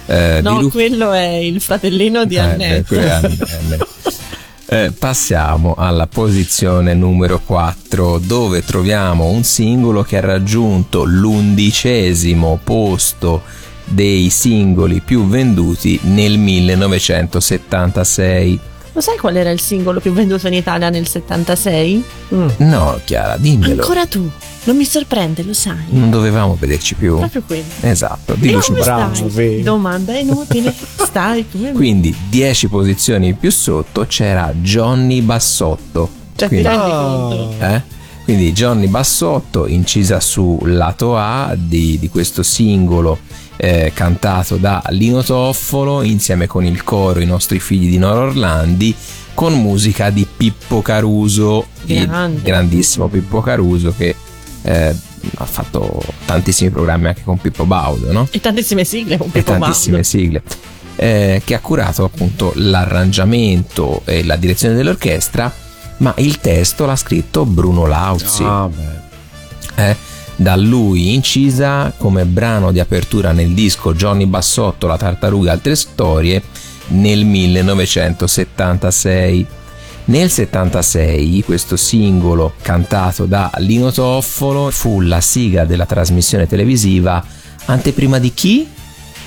[0.06, 3.10] eh, No, Lu- quello è il fratellino di Eh, Annette.
[3.10, 3.86] Annette.
[4.72, 13.42] Eh, passiamo alla posizione numero 4 dove troviamo un singolo che ha raggiunto l'undicesimo posto
[13.84, 18.60] dei singoli più venduti nel 1976.
[19.00, 22.04] Lo sai qual era il singolo più venduto in Italia nel 76?
[22.58, 23.80] No, Chiara, dimmelo.
[23.80, 24.30] Ancora tu.
[24.64, 25.84] Non mi sorprende, lo sai.
[25.88, 27.16] Non dovevamo vederci più.
[27.16, 27.64] Proprio quello.
[27.80, 29.30] Esatto, E dilloci bravo.
[29.62, 30.74] Domanda inutile.
[31.00, 36.10] Stai come Quindi 10 posizioni più sotto c'era Johnny Bassotto.
[36.36, 37.64] Cioè, ti Quindi- rendi conto?
[37.64, 37.82] Eh?
[38.24, 43.18] Quindi Johnny Bassotto incisa su lato A di, di questo singolo
[43.62, 48.94] eh, cantato da Lino Toffolo insieme con il coro I nostri figli di Nora Orlandi
[49.34, 52.40] con musica di Pippo Caruso, il Grande.
[52.42, 54.14] grandissimo Pippo Caruso che
[54.62, 54.94] eh,
[55.34, 58.26] ha fatto tantissimi programmi anche con Pippo Baudo, no?
[58.30, 60.08] E tantissime sigle con e Pippo tantissime Baudo.
[60.08, 60.42] sigle
[60.96, 65.52] eh, che ha curato appunto l'arrangiamento e la direzione dell'orchestra
[65.98, 68.68] ma il testo l'ha scritto Bruno Lauzi Ah,
[69.76, 69.96] eh,
[70.40, 75.76] da lui incisa come brano di apertura nel disco Johnny Bassotto La tartaruga e altre
[75.76, 76.42] storie
[76.88, 79.46] nel 1976
[80.06, 87.22] nel 76 questo singolo cantato da Lino Toffolo fu la sigla della trasmissione televisiva
[87.66, 88.66] Anteprima di chi?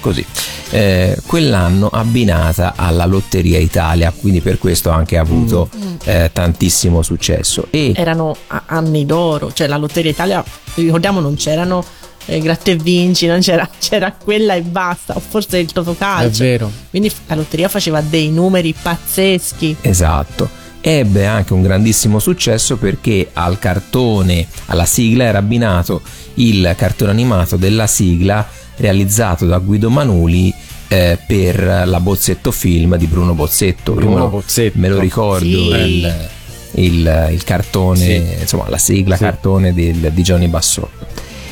[0.04, 0.26] Così.
[0.72, 5.70] Eh, quell'anno abbinata alla Lotteria Italia, quindi per questo ha anche avuto
[6.04, 7.68] eh, tantissimo successo.
[7.70, 8.36] E Erano
[8.66, 10.43] anni d'oro, cioè la Lotteria Italia,
[10.74, 11.86] ricordiamo, non c'erano
[12.26, 16.43] eh, gratta e vinci, non c'era, c'era quella e basta, o forse il Totocalcio.
[16.43, 16.70] È vero.
[16.89, 19.78] Quindi la Lotteria faceva dei numeri pazzeschi.
[19.80, 20.62] Esatto.
[20.82, 26.01] Ebbe anche un grandissimo successo perché al cartone, alla sigla era abbinato
[26.34, 28.45] il cartone animato della sigla
[28.78, 30.53] realizzato da Guido Manuli
[30.88, 33.93] eh, per la Bozzetto Film di Bruno Bozzetto.
[33.93, 34.78] Bruno me lo, Bozzetto.
[34.80, 35.55] me lo ricordo Sì.
[35.55, 36.30] il,
[36.76, 41.05] il- il cartone, insomma la sigla cartone del- di Johnny Bassotto.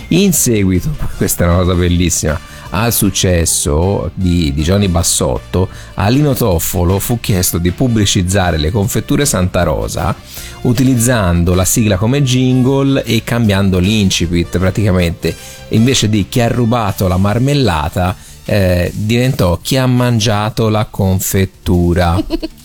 [0.09, 2.39] In seguito, questa è una cosa bellissima,
[2.71, 9.25] al successo di, di Johnny Bassotto, a Lino Toffolo fu chiesto di pubblicizzare le confetture
[9.25, 10.15] Santa Rosa
[10.61, 15.35] utilizzando la sigla come jingle e cambiando l'incipit praticamente.
[15.69, 18.15] Invece di chi ha rubato la marmellata,
[18.45, 22.21] eh, diventò chi ha mangiato la confettura.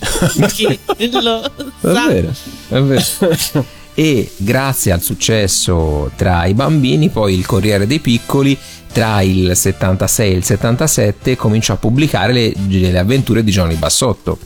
[0.52, 0.78] Chi
[1.10, 1.50] lo È
[1.80, 2.32] vero,
[2.68, 3.66] è vero.
[3.98, 8.54] E grazie al successo tra i bambini, poi il Corriere dei Piccoli,
[8.92, 14.38] tra il 76 e il 77, cominciò a pubblicare le, le avventure di Johnny Bassotto,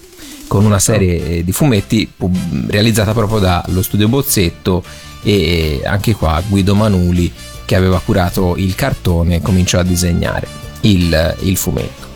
[0.46, 4.84] con una serie di fumetti pub- realizzata proprio dallo studio Bozzetto
[5.24, 7.32] e anche qua Guido Manuli,
[7.64, 10.46] che aveva curato il cartone, cominciò a disegnare
[10.82, 12.07] il, il fumetto.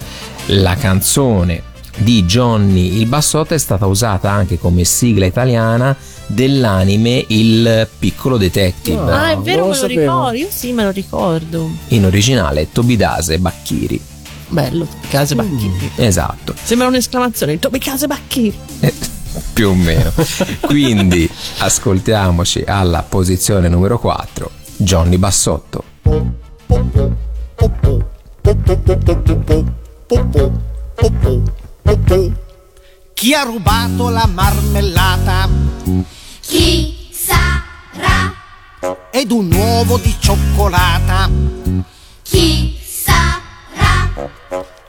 [0.46, 7.88] La canzone di Johnny il Bassotto è stata usata anche come sigla italiana dell'anime Il
[7.98, 9.10] piccolo detective.
[9.10, 10.00] Ah, è vero, lo me lo sapevo.
[10.00, 10.36] ricordo.
[10.36, 11.70] Io sì, me lo ricordo.
[11.88, 14.00] In originale Tobidase Bacchiri.
[14.48, 15.90] Bello, Case Bacchini.
[15.96, 17.58] Esatto, Sembra un'esclamazione.
[17.58, 18.54] Tobi Case Bacchini.
[19.52, 20.12] più o meno.
[20.60, 21.28] Quindi
[21.58, 25.82] ascoltiamoci alla posizione numero 4, Johnny Bassotto.
[33.12, 35.48] Chi ha rubato la marmellata?
[36.40, 38.34] Chi sarà?
[39.10, 41.30] Ed un uovo di cioccolata?
[42.22, 44.30] Chi sarà?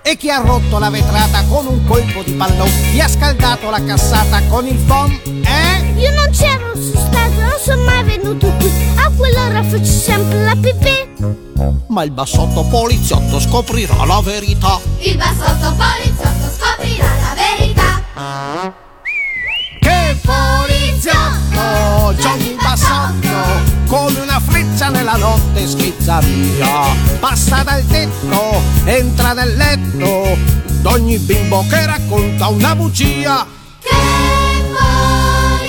[0.02, 2.91] E chi ha rotto la vetrata con un colpo di pallone?
[2.91, 5.12] Chi ha scaldato la cassata con il phon?
[5.46, 5.93] Eh?
[6.00, 8.72] Io non c'ero su stato, non sono mai venuto qui.
[8.96, 11.43] A quell'ora faccio sempre la pipì.
[11.88, 14.80] Ma il bassotto poliziotto scoprirà la verità.
[15.00, 18.01] Il bassotto poliziotto scoprirà la verità.
[19.80, 26.86] Che poliziotto, Johnny Bassotto, come una freccia nella notte schizza via.
[27.20, 30.38] Passa dal tetto, entra nel letto
[30.82, 33.45] d'ogni bimbo che racconta una bugia.
[33.80, 33.95] Che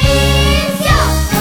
[0.01, 1.37] poliziotto,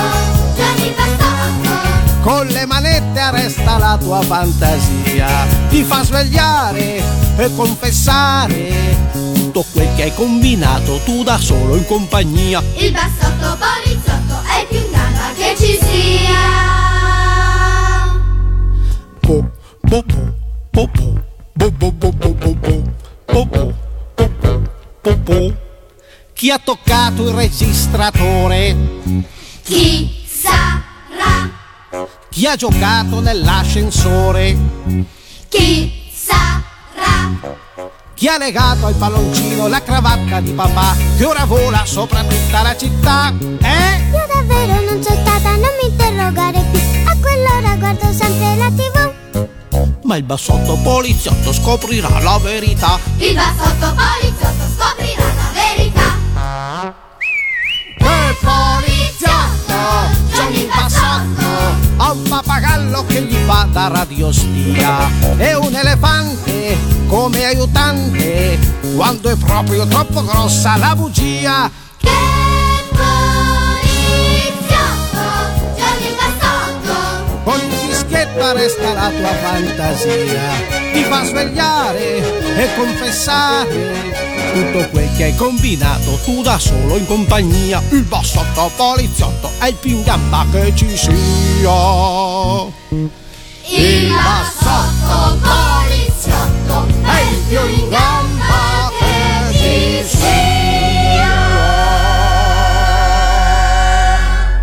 [0.56, 1.94] Johnny Bassotto.
[2.22, 7.04] Con le manette arresta la tua fantasia, ti fa svegliare
[7.38, 9.25] e confessare
[9.56, 12.62] tutto quel che hai combinato tu da solo in compagnia.
[12.76, 16.34] Il bassotto poliziotto è più nana che ci sia.
[19.22, 19.50] Po,
[19.80, 20.30] po, po,
[20.72, 20.90] po,
[21.56, 22.56] po, po, po, po, po, po,
[23.26, 23.74] po, po,
[24.14, 24.62] po, po,
[25.02, 25.54] po, po.
[26.34, 28.76] Chi ha toccato il registratore?
[29.64, 31.50] Chi sarà?
[32.30, 34.58] Chi ha giocato nell'ascensore?
[35.48, 36.62] Chi sarà?
[38.16, 42.74] Chi ha legato al palloncino la cravatta di papà che ora vola sopra tutta la
[42.78, 43.34] città?
[43.40, 44.10] Eh?
[44.10, 46.80] Io davvero non sono stata, non mi interrogare più.
[47.06, 49.14] A quell'ora guardo sempre la tv.
[50.04, 52.98] Ma il bassotto poliziotto scoprirà la verità.
[53.18, 55.95] Il bassotto poliziotto scoprirà la verità.
[60.52, 61.46] Il bassotto,
[61.98, 66.78] ha un pappagallo che gli fa da radiospia e un elefante
[67.08, 68.60] come aiutante
[68.96, 71.70] quando è proprio troppo grossa la bugia.
[71.98, 72.10] Che
[74.62, 75.24] poliziotto,
[76.00, 77.42] il bassotto.
[77.44, 80.52] Con il fischietta resta la tua fantasia,
[80.92, 84.25] ti fa svegliare e confessare
[84.56, 87.82] tutto quel che hai combinato tu da solo in compagnia.
[87.90, 91.12] Il bassotto poliziotto è il più in gamba che ci sia.
[93.68, 101.34] Il bassotto poliziotto è il più in gamba che ci sia.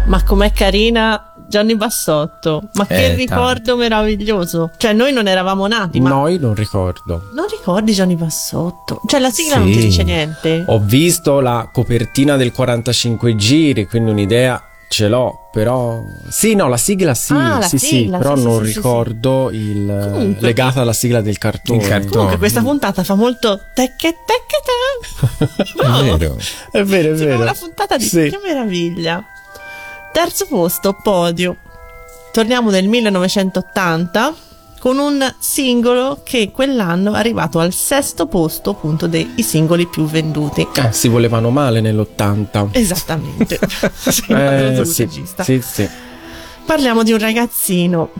[0.06, 2.62] Ma com'è carina Gianni Bassotto.
[2.72, 4.70] Ma che Eh, ricordo meraviglioso.
[4.78, 7.28] Cioè, noi non eravamo nati, ma Noi non ricordo.
[7.34, 9.02] non ricordi Gianni Bassotto?
[9.06, 9.74] Cioè, la sigla non Sì.
[9.78, 10.64] ti dice niente.
[10.68, 16.00] Ho visto la copertina del 45 giri, quindi un'idea ce l'ho, però
[16.30, 18.70] sì, no, la sigla sì, Ah, la sì, sigla, sì, però sì, non sì, sì,
[18.72, 22.06] sì, ricordo il Comunque- legata alla sigla del cartone.
[22.08, 25.82] Comunque, questa puntata fa molto tecche tecche te.
[25.86, 26.36] No, È vero,
[26.72, 27.42] è vero, è Sembra vero.
[27.42, 28.28] una puntata di Sì.
[28.30, 29.22] che meraviglia.
[30.12, 31.56] Terzo posto, podio.
[32.32, 34.34] Torniamo nel 1980
[34.78, 40.66] con un singolo che quell'anno è arrivato al sesto posto appunto dei singoli più venduti.
[40.74, 42.68] Eh, si volevano male nell'80.
[42.72, 43.58] Esattamente.
[43.94, 45.44] Sì, Eh, sì, regista.
[45.44, 45.88] sì, sì.
[46.66, 48.10] Parliamo di un ragazzino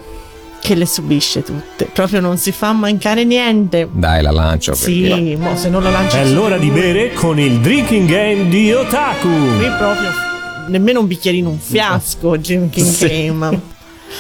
[0.60, 3.88] che le subisce tutte, proprio non si fa mancare niente.
[3.92, 4.74] Dai, la lancio.
[4.74, 8.72] Sì, mo se non lo lanci È l'ora di bere con il drinking game di
[8.72, 9.28] Otaku.
[9.28, 10.31] Qui proprio
[10.68, 13.06] nemmeno un bicchierino, un fiasco, drinking Sì.
[13.08, 13.60] game.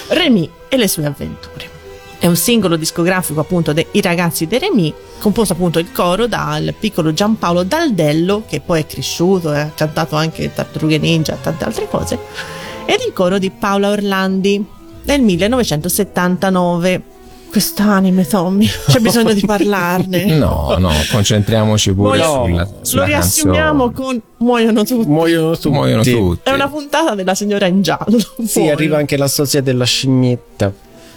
[0.08, 1.70] Remy e le sue avventure.
[2.18, 6.72] È un singolo discografico appunto dei I ragazzi di Remy, composto appunto il coro dal
[6.78, 11.64] piccolo Giampaolo Daldello, che poi è cresciuto e ha cantato anche Tartarughe Ninja e tante
[11.64, 12.18] altre cose,
[12.86, 14.64] ed il coro di Paola Orlandi
[15.04, 17.02] nel 1979.
[17.52, 20.24] Quest'anime, Tommy, c'è bisogno di parlarne.
[20.38, 25.06] No, no, concentriamoci pure Voglio- sulla, Lo sulla riassumiamo con Muoiono tutti.
[25.06, 25.68] Muoiono tutti.
[25.68, 26.48] Muoiono tutti.
[26.48, 28.18] È una puntata della signora in giallo.
[28.42, 28.70] Sì, Poi.
[28.70, 30.72] arriva anche la sosia della scimmietta.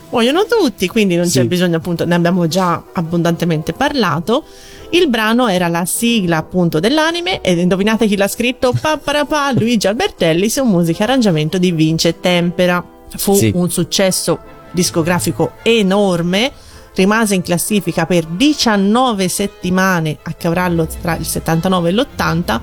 [0.09, 1.47] Muoiono tutti, quindi non c'è Sì.
[1.47, 4.43] bisogno, appunto, ne abbiamo già abbondantemente parlato.
[4.89, 8.73] Il brano era la sigla appunto dell'anime ed indovinate chi l'ha scritto?
[8.79, 12.83] Papparapà, Luigi Albertelli su musica e arrangiamento di Vince Tempera.
[13.17, 13.51] Fu Sì.
[13.55, 14.38] un successo
[14.76, 16.51] discografico enorme,
[16.93, 22.59] rimase in classifica per 19 settimane a cavallo tra il 79 e l'80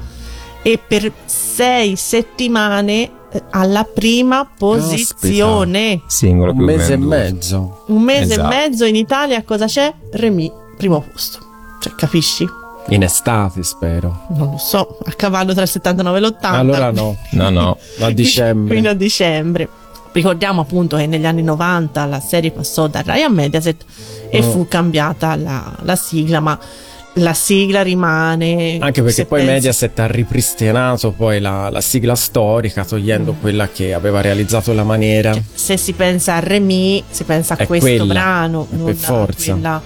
[0.62, 6.02] e per 6 settimane eh, alla prima posizione.
[6.06, 7.14] Singolo Un mese venduto.
[7.14, 7.84] e mezzo.
[7.88, 8.52] Un mese Esatto.
[8.52, 9.92] e mezzo in Italia cosa c'è?
[10.12, 11.38] Remy, primo posto.
[11.80, 12.46] Cioè, capisci?
[12.88, 14.26] In estate, spero.
[14.30, 16.36] Non lo so, a cavallo tra il 79 e l'80.
[16.42, 17.16] Allora no.
[17.32, 17.76] No, no.
[18.00, 18.74] A dicembre.
[18.76, 19.68] Fino a dicembre.
[20.12, 23.84] Ricordiamo appunto che negli anni 90 la serie passò da Rai a Mediaset
[24.30, 24.42] e Oh.
[24.42, 26.58] fu cambiata la, la sigla, ma
[27.16, 28.78] la sigla rimane.
[28.80, 33.92] Anche perché poi pensi- Mediaset ha ripristinato poi la, la sigla storica, togliendo quella che
[33.94, 35.34] aveva realizzato la maniera.
[35.54, 39.52] Se si pensa a Remy, si pensa a questo quella, brano, per non a forza.
[39.52, 39.82] quella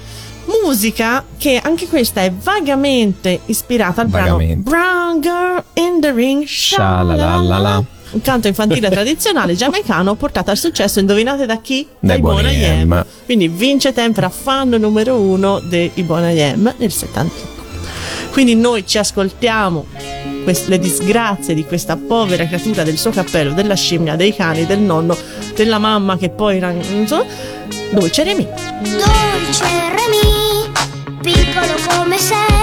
[0.62, 4.68] musica che anche questa è vagamente ispirata al Vagamente.
[4.70, 7.84] brano Brown Girl in the Ring Sha-la-la-la-la.
[8.16, 11.86] Un canto infantile tradizionale giamaicano portato al successo indovinate da chi?
[12.00, 13.06] Dai Boney Boney M.
[13.26, 17.54] quindi vince Tempera fan numero uno dei Boney M nel 71
[18.30, 19.86] quindi noi ci ascoltiamo
[20.44, 24.78] quest- le disgrazie di questa povera creatura del suo cappello, della scimmia, dei cani, del
[24.78, 25.16] nonno,
[25.54, 26.70] della mamma che poi era...
[26.70, 27.24] non so,
[27.90, 28.46] Dolce Remy.
[28.82, 30.70] Dolce Remy,
[31.22, 32.55] piccolo come sei,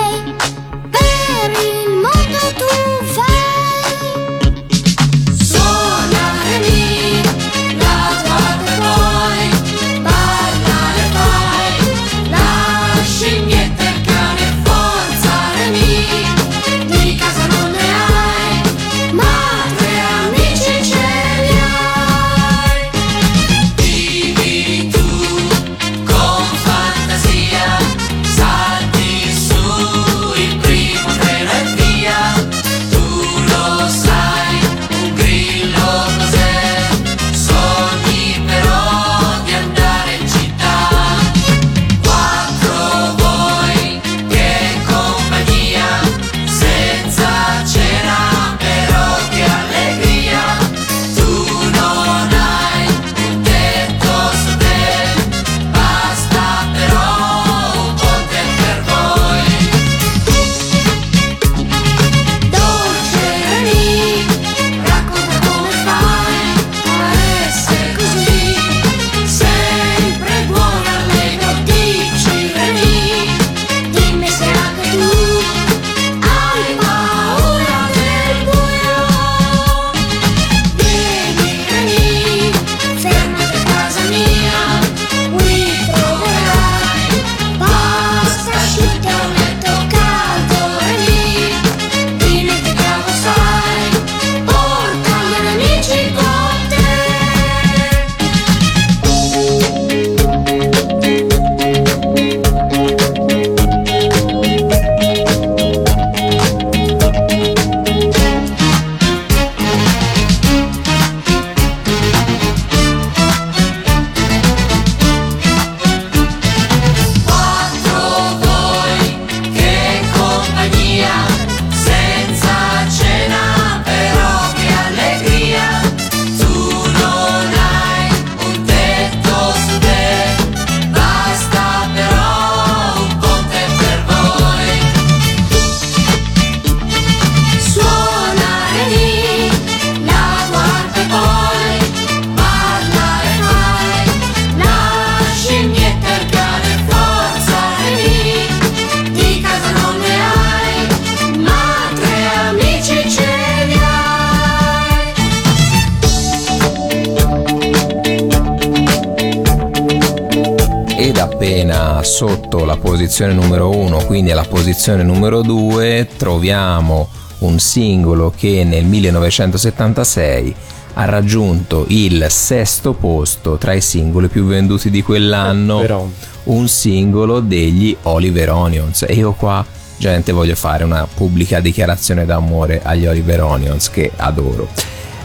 [164.64, 167.10] posizione numero 2, troviamo
[167.40, 170.56] un singolo che nel 1976
[170.94, 176.08] ha raggiunto il sesto posto tra i singoli più venduti di quell'anno, Però.
[176.44, 179.02] un singolo degli Oliver Onions.
[179.02, 179.66] E io qua,
[179.98, 184.70] gente, voglio fare una pubblica dichiarazione d'amore agli Oliver Onions che adoro.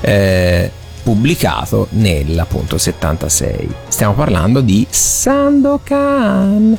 [0.00, 0.68] Eh,
[1.04, 3.68] pubblicato nel appunto 76.
[3.86, 6.76] Stiamo parlando di Sandokan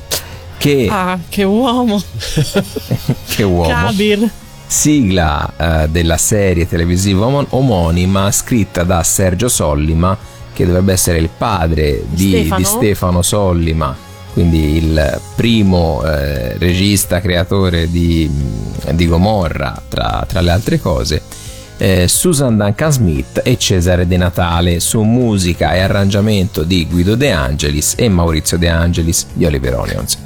[0.59, 1.99] che, Ah, che uomo.
[3.27, 4.29] che uomo Kabir.
[4.67, 10.15] sigla eh, della serie televisiva omo- omonima scritta da Sergio Sollima
[10.53, 12.57] che dovrebbe essere il padre di Stefano.
[12.57, 13.95] di Stefano Sollima
[14.33, 18.29] quindi il primo eh, regista creatore di,
[18.91, 21.21] di Gomorra tra, tra le altre cose
[21.79, 27.31] eh, Susan Duncan Smith e Cesare De Natale su musica e arrangiamento di Guido De
[27.31, 30.17] Angelis e Maurizio De Angelis di Oliver Onions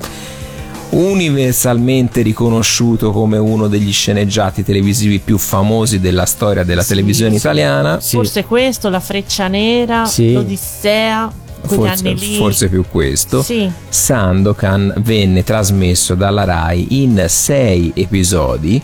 [0.94, 8.00] universalmente riconosciuto come uno degli sceneggiati televisivi più famosi della storia della televisione italiana.
[8.00, 10.34] Forse questo, la freccia nera, Sì.
[10.34, 11.32] l'Odissea,
[11.66, 13.42] Forse, forse più questo.
[13.42, 13.72] Sì.
[13.88, 18.82] Sandokan venne trasmesso dalla Rai in sei episodi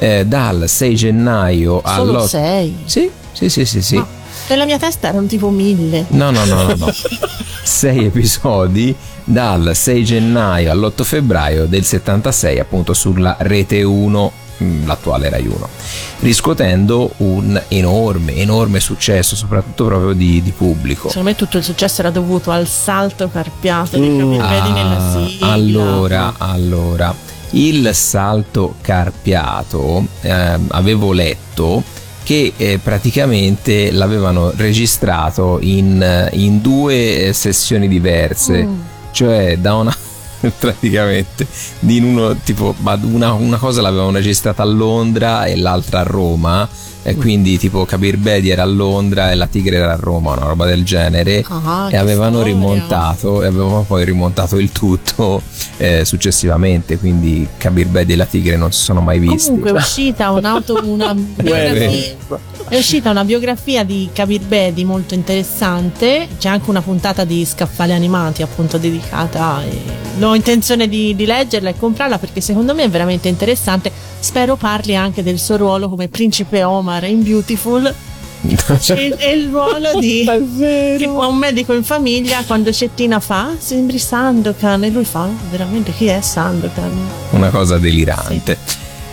[0.00, 2.76] eh, dal 6 gennaio Solo all'8 sei.
[2.86, 4.02] Sì, sì, sì, sì, sì.
[4.48, 6.06] Nella mia testa erano tipo mille.
[6.08, 6.92] No, no, no, no, no.
[7.62, 14.32] Sei episodi dal 6 gennaio all'8 febbraio del 76, appunto sulla rete 1,
[14.64, 15.68] mm, l'attuale Rai 1,
[16.20, 21.08] riscuotendo un enorme, enorme successo, soprattutto proprio di, di pubblico.
[21.08, 25.26] Secondo me tutto il successo era dovuto al salto carpiato di Camille Vedi nella Ah,
[25.26, 25.46] sigla.
[25.52, 27.14] allora, allora,
[27.52, 30.06] il salto carpiato.
[30.22, 31.82] Ehm, avevo letto
[32.22, 38.80] che eh, praticamente l'avevano registrato in, eh, in due eh, sessioni diverse, Mm.
[39.10, 39.96] cioè da una
[40.58, 41.46] praticamente
[41.80, 46.68] in uno tipo una, una cosa l'avevano registrata a Londra e l'altra a Roma
[47.02, 50.46] e quindi tipo Kabir Bedi era a Londra e la Tigre era a Roma una
[50.46, 52.52] roba del genere Ah, e avevano storia.
[52.52, 55.40] rimontato e avevano poi rimontato il tutto
[55.78, 59.74] eh, successivamente quindi Kabir Bedi e la Tigre non si sono mai visti Comunque è
[59.74, 62.16] uscita un'auto, una biografia,
[62.68, 66.28] è uscita una biografia di Kabir Bedi molto interessante.
[66.38, 69.62] C'è anche una puntata di Scaffali Animati, appunto dedicata.
[69.64, 73.90] E ho intenzione di, di leggerla e comprarla perché secondo me è veramente interessante.
[74.20, 77.94] Spero parli anche del suo ruolo come principe Omar in Beautiful.
[78.42, 80.24] e, e il ruolo di
[80.96, 85.92] tipo un medico in famiglia quando Cettina fa "Ah, sembri Sandokan e lui fa veramente
[85.92, 86.90] chi è Sandokan
[87.32, 88.56] una cosa delirante.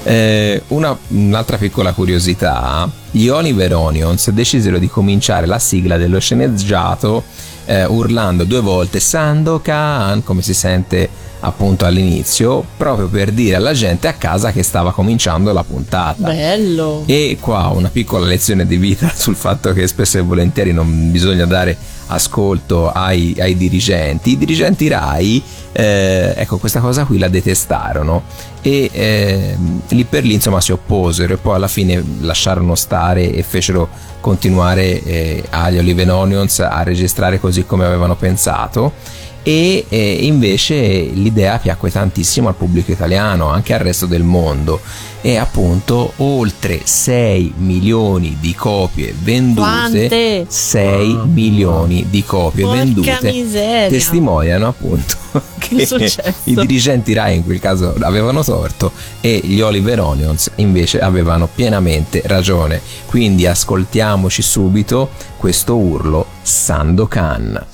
[0.03, 7.23] Eh, una- un'altra piccola curiosità, gli Oliver Onions decisero di cominciare la sigla dello sceneggiato
[7.65, 11.09] eh, urlando due volte Sandokan, come si sente
[11.41, 16.29] appunto all'inizio, proprio per dire alla gente a casa che stava cominciando la puntata.
[16.29, 21.11] bello E qua una piccola lezione di vita sul fatto che spesso e volentieri non
[21.11, 21.77] bisogna dare
[22.07, 24.31] ascolto ai, ai dirigenti.
[24.31, 28.23] I dirigenti RAI, eh, ecco, questa cosa qui la detestarono
[28.61, 29.57] e eh,
[29.89, 33.87] lì per lì insomma si opposero e poi alla fine lasciarono stare e fecero
[34.19, 38.93] continuare eh, agli Olive Onions a registrare così come avevano pensato
[39.47, 44.81] e eh, invece l'idea piacque tantissimo al pubblico italiano, anche al resto del mondo
[45.21, 50.45] e appunto oltre 6 milioni di copie vendute Quante?
[50.49, 53.87] 6 milioni di copie Porca vendute miseria.
[53.87, 55.15] testimoniano appunto
[55.59, 55.87] che
[56.43, 58.91] i dirigenti Rai in quel caso avevano torto
[59.21, 67.65] e gli Oliver Onions invece avevano pienamente ragione quindi ascoltiamoci subito questo urlo Sandokan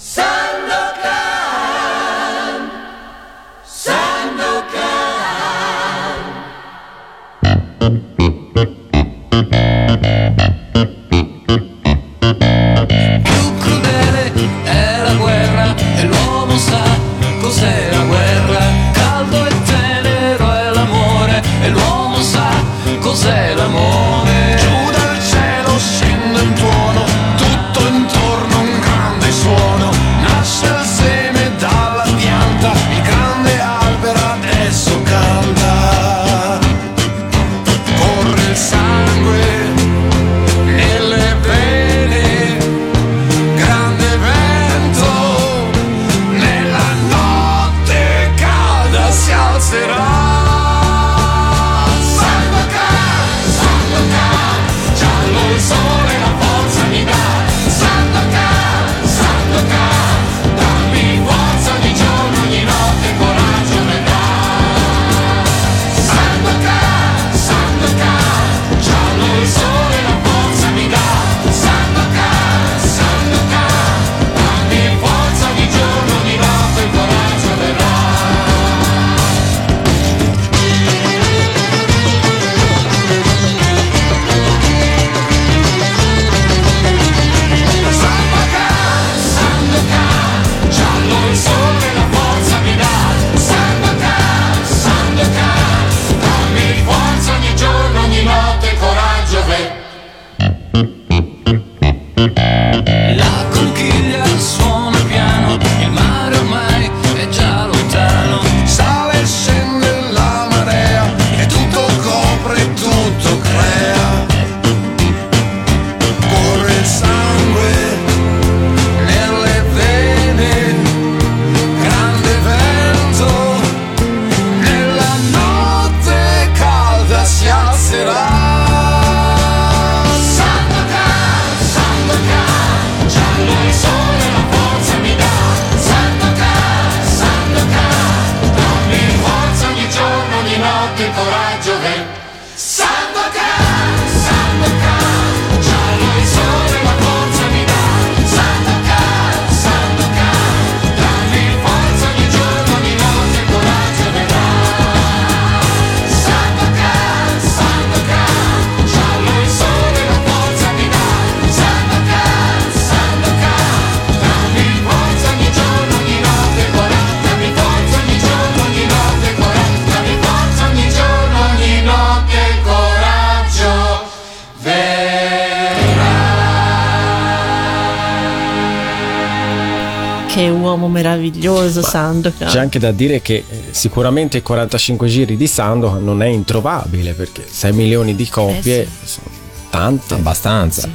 [181.63, 182.47] meraviglioso Sandokan.
[182.47, 187.13] C'è anche da dire che eh, sicuramente i 45 giri di Sandokan non è introvabile
[187.13, 189.27] perché 6 milioni di copie Eh sono
[189.69, 190.13] tante.
[190.13, 190.89] Abbastanza.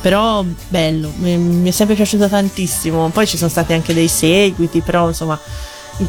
[0.00, 3.08] Però bello, mi, è sempre piaciuto tantissimo.
[3.10, 5.38] Poi ci sono stati anche dei seguiti, però insomma,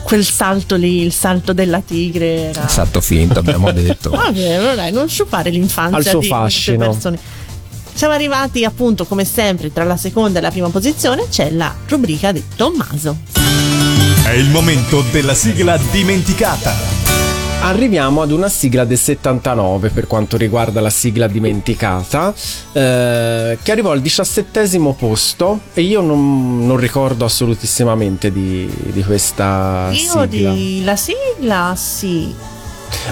[0.01, 2.68] quel salto lì, il salto della tigre era.
[2.68, 4.10] Salto finto, abbiamo detto.
[4.10, 6.89] Vabbè, allora non sciupare l'infanzia Al suo di queste fascino.
[6.89, 7.20] persone.
[7.93, 12.32] Siamo arrivati appunto come sempre tra la seconda e la prima posizione c'è la rubrica
[12.32, 13.83] di Tommaso.
[14.26, 16.74] È il momento della sigla dimenticata.
[17.62, 22.34] Arriviamo ad una sigla del 79 per quanto riguarda la sigla dimenticata,
[22.74, 29.90] eh, che arrivò al diciassettesimo posto e io non, non ricordo assolutissimamente di, di questa
[29.92, 30.52] Io sigla.
[30.52, 32.34] di la sigla sì.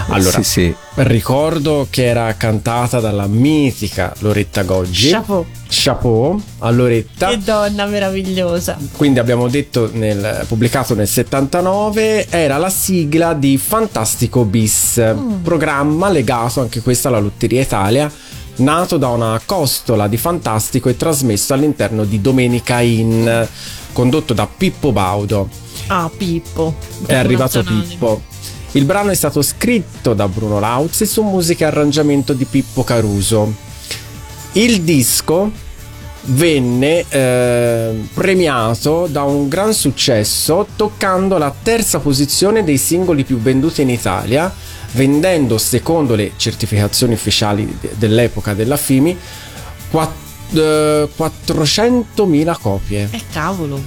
[0.07, 0.75] Allora, Sì, sì.
[0.95, 5.09] ricordo che era cantata dalla mitica Loretta Goggi.
[5.09, 5.45] Chapeau.
[5.67, 7.27] Chapeau a Loretta.
[7.29, 8.77] Che donna meravigliosa.
[8.97, 15.01] Quindi abbiamo detto nel, pubblicato nel 79 era la sigla di Fantastico Bis,
[15.41, 18.11] programma legato anche questo alla Lotteria Italia,
[18.57, 23.47] nato da una costola di Fantastico e trasmesso all'interno di Domenica In,
[23.93, 25.47] condotto da Pippo Baudo.
[25.87, 26.75] Ah, Pippo.
[27.05, 27.63] È arrivato.
[27.63, 28.21] Pippo.
[28.73, 32.83] Il brano è stato scritto da Bruno Lauz e su musica e arrangiamento di Pippo
[32.83, 33.53] Caruso.
[34.53, 35.51] Il disco
[36.23, 43.81] venne eh, premiato da un gran successo toccando la terza posizione dei singoli più venduti
[43.81, 44.53] in Italia,
[44.93, 49.17] vendendo secondo le certificazioni ufficiali de- dell'epoca della FIMI
[49.89, 53.09] quatt- eh, 400.000 copie.
[53.11, 53.81] Eh cavolo.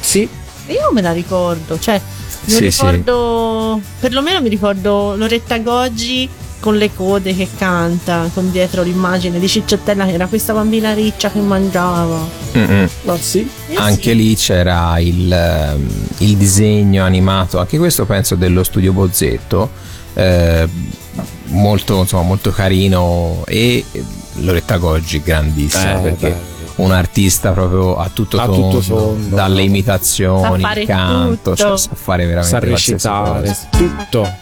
[0.00, 0.28] Sì,
[0.68, 2.00] Io me la ricordo, cioè
[2.44, 2.82] mi Sì, sì.
[2.86, 6.28] ricordo, perlomeno mi ricordo Loretta Goggi
[6.60, 11.30] con le code che canta, con dietro l'immagine di Cicciottella che era questa bambina riccia
[11.30, 12.26] che mangiava.
[13.02, 13.46] No, sì.
[13.68, 14.14] Eh Anche sì.
[14.16, 15.88] lì c'era il, ehm,
[16.18, 19.70] il disegno animato, anche questo penso dello studio Bozzetto,
[20.14, 20.66] eh,
[21.48, 23.84] molto, insomma, molto carino e
[24.36, 26.53] Loretta Goggi grandissima Eh, perché beh.
[26.76, 29.36] Un artista proprio a tutto, A tondo, tutto tondo.
[29.36, 31.56] dalle imitazioni, il canto, tutto.
[31.56, 34.32] cioè, sa fare veramente sa recitare tutto.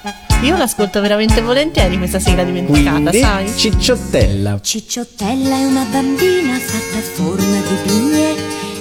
[0.42, 3.52] Io l'ascolto veramente volentieri questa sigla dimenticata, Quindi sai?
[3.56, 4.58] Cicciottella.
[4.60, 8.34] Cicciottella è una bambina fatta a forma di bignè,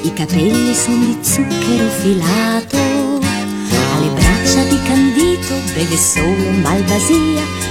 [0.04, 7.41] i capelli sono di zucchero filato, ha le braccia di candito, beve solo malvasia,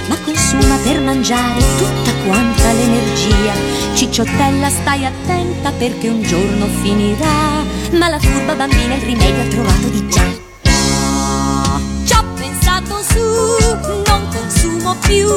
[0.51, 3.53] consuma per mangiare tutta quanta l'energia.
[3.93, 9.87] Cicciottella stai attenta perché un giorno finirà, ma la furba bambina il rimedio ha trovato
[9.87, 10.27] di già.
[12.05, 13.21] Ci ho pensato su,
[14.07, 15.27] non consumo più.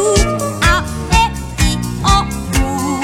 [0.60, 1.30] A, E,
[1.62, 2.26] I, O,
[2.60, 2.98] U.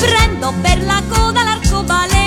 [0.00, 2.17] Prendo per la coda l'arcobaleno,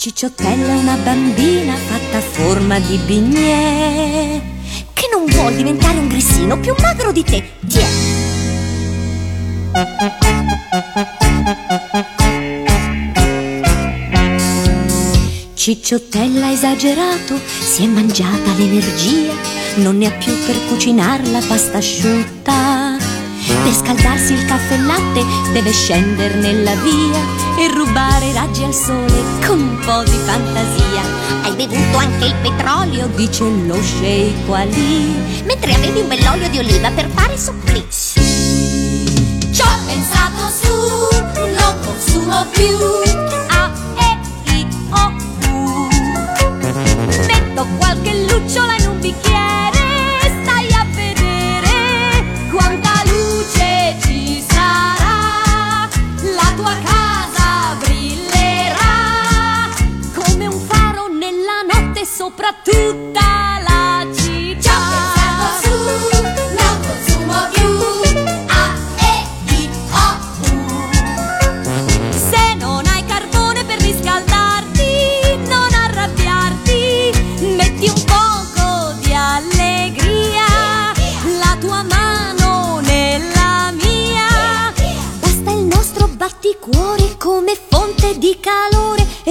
[0.00, 4.40] Cicciottella è una bambina fatta a forma di bignè
[4.94, 7.50] che non vuol diventare un grissino più magro di te.
[7.68, 7.86] Tiè.
[15.52, 19.34] Cicciottella ha esagerato, si è mangiata l'energia,
[19.82, 22.96] non ne ha più per cucinar la pasta asciutta.
[23.64, 29.22] Per scaldarsi il caffè e latte deve scendere nella via e rubare raggi al sole
[29.46, 31.02] con un po' di fantasia.
[31.42, 36.90] Hai bevuto anche il petrolio, dice lo sceicco Ali, mentre avevi un bell'olio di oliva
[36.90, 37.86] per fare supplì.
[37.90, 40.72] Ci ho pensato su,
[41.34, 42.78] non consumo più.
[43.48, 44.18] A, E,
[44.52, 45.12] I, O,
[45.50, 45.88] U.
[47.26, 49.79] Metto qualche lucciola in un bicchiere,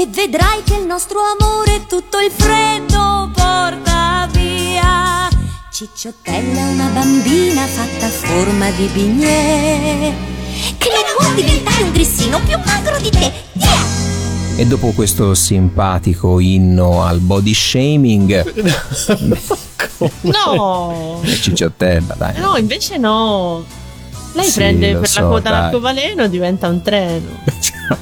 [0.01, 5.27] e vedrai che il nostro amore tutto il freddo porta via.
[5.71, 10.13] Cicciottella è una bambina fatta a forma di bignè
[10.77, 13.31] che non vuol diventare un grissino più magro di te.
[13.53, 14.57] Yeah!
[14.57, 18.53] E dopo questo simpatico inno al body shaming,
[20.21, 22.39] No, e Cicciottella, dai.
[22.39, 23.63] no, invece no.
[24.33, 25.59] Lei Sì, prende per so, la coda dai.
[25.61, 27.43] l'arcobaleno e diventa un treno.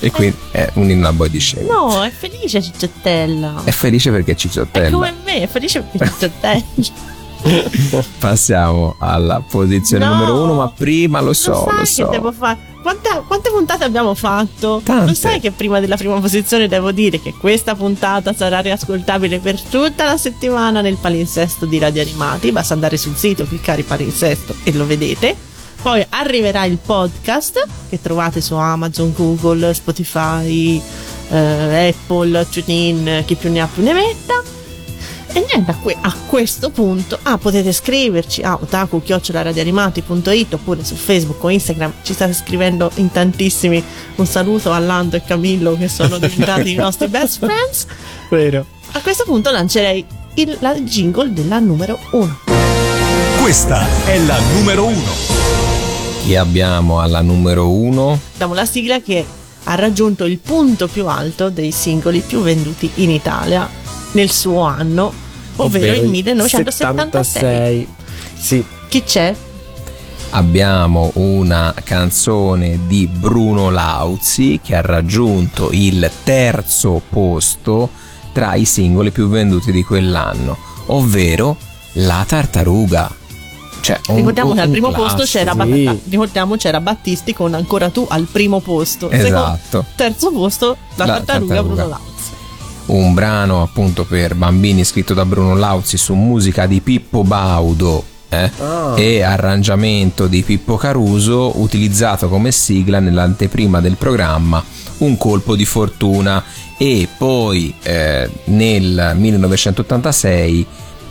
[0.00, 1.68] E quindi è un inno al body shaming.
[1.68, 3.62] No, è felice Cicciottella.
[3.64, 4.90] È felice perché è È Cicciottella.
[4.90, 7.16] come me, è felice perché Cicciottella.
[8.18, 10.14] Passiamo alla posizione No.
[10.14, 12.06] numero uno, ma prima lo so, lo lo che so.
[12.06, 12.58] devo fare?
[12.80, 14.80] Quanta- quante puntate abbiamo fatto?
[14.84, 15.06] Tante.
[15.06, 19.60] Lo sai che prima della prima posizione devo dire che questa puntata sarà riascoltabile per
[19.60, 22.52] tutta la settimana nel palinsesto di Radio Animati.
[22.52, 25.46] Basta andare sul sito, cliccare palinsesto e lo vedete.
[25.80, 30.80] Poi arriverà il podcast che trovate su Amazon, Google, Spotify,
[31.30, 34.42] eh, Apple, TuneIn, chi più ne ha più ne metta.
[35.32, 41.42] E niente, a, que- a questo punto ah, potete scriverci a otaku-radioanimati.it oppure su Facebook
[41.44, 43.82] o Instagram, ci state scrivendo in tantissimi.
[44.16, 47.86] Un saluto a Lando e Camillo che sono diventati i nostri best friends.
[48.30, 48.64] Vero.
[48.92, 52.38] A questo punto lancerei il la jingle della numero 1.
[53.40, 55.37] Questa è la numero 1.
[56.28, 58.20] Li abbiamo alla numero 1.
[58.34, 59.24] Abbiamo la sigla che
[59.64, 63.66] ha raggiunto il punto più alto dei singoli più venduti in Italia
[64.12, 65.10] nel suo anno,
[65.56, 67.32] ovvero, ovvero il 1976.
[67.32, 67.88] 76.
[68.38, 68.64] Sì.
[68.88, 69.34] Chi c'è?
[70.30, 77.88] abbiamo una canzone di Bruno Lauzi che ha raggiunto il terzo posto
[78.34, 81.56] tra i singoli più venduti di quell'anno, ovvero
[81.92, 83.17] La tartaruga.
[83.88, 85.38] Cioè, un- Ricordiamo che al primo posto classico.
[85.38, 85.84] c'era, sì.
[85.84, 89.08] Bat- ricordiamo c'era Battisti con Ancora tu al primo posto.
[89.10, 89.58] Esatto.
[89.70, 91.62] Secondo- terzo posto la, La tartaruga, tartaruga.
[91.84, 92.06] Bruno Lauzi.
[92.86, 98.50] un brano appunto per bambini scritto da Bruno Lauzi su musica di Pippo Baudo eh,
[98.60, 98.92] Ah.
[98.96, 104.62] e arrangiamento di Pippo Caruso utilizzato come sigla nell'anteprima del programma
[104.98, 106.42] Un colpo di fortuna
[106.76, 110.66] e poi eh, nel 1986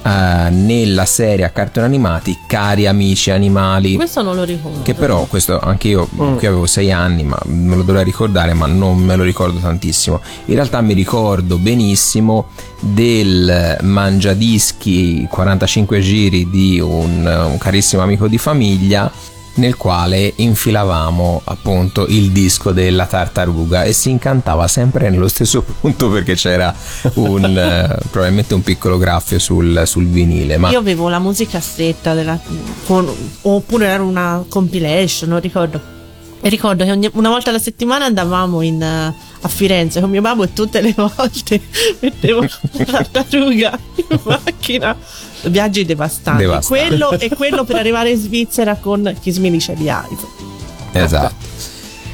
[0.07, 4.81] eh, nella serie a cartoni animati Cari amici animali Questo non lo ricordo.
[4.83, 6.37] che però questo anche io Mm.
[6.37, 10.21] qui avevo sei anni ma me lo dovrei ricordare ma non me lo ricordo tantissimo
[10.45, 12.47] in realtà mi ricordo benissimo
[12.79, 19.11] del mangiadischi 45 giri di un, un carissimo amico di famiglia
[19.57, 26.09] nel quale infilavamo appunto il disco della tartaruga e si incantava sempre nello stesso punto
[26.09, 26.73] perché c'era
[27.15, 32.13] un eh, probabilmente un piccolo graffio sul, sul vinile ma Io avevo la musica stretta
[32.13, 32.39] della,
[32.85, 33.11] con-
[33.41, 35.95] oppure era una compilation, non ricordo.
[36.39, 40.21] E ricordo che ogni- una volta alla settimana andavamo in, eh, a Firenze con mio
[40.21, 41.61] babbo e tutte le volte
[41.99, 44.95] mettevo la tartaruga in macchina.
[45.43, 46.43] Viaggi devastanti.
[46.43, 46.87] Devastanti.
[46.87, 50.45] Quello e quello per arrivare in Svizzera con chi smilisce di iPhone.
[50.91, 51.45] Esatto.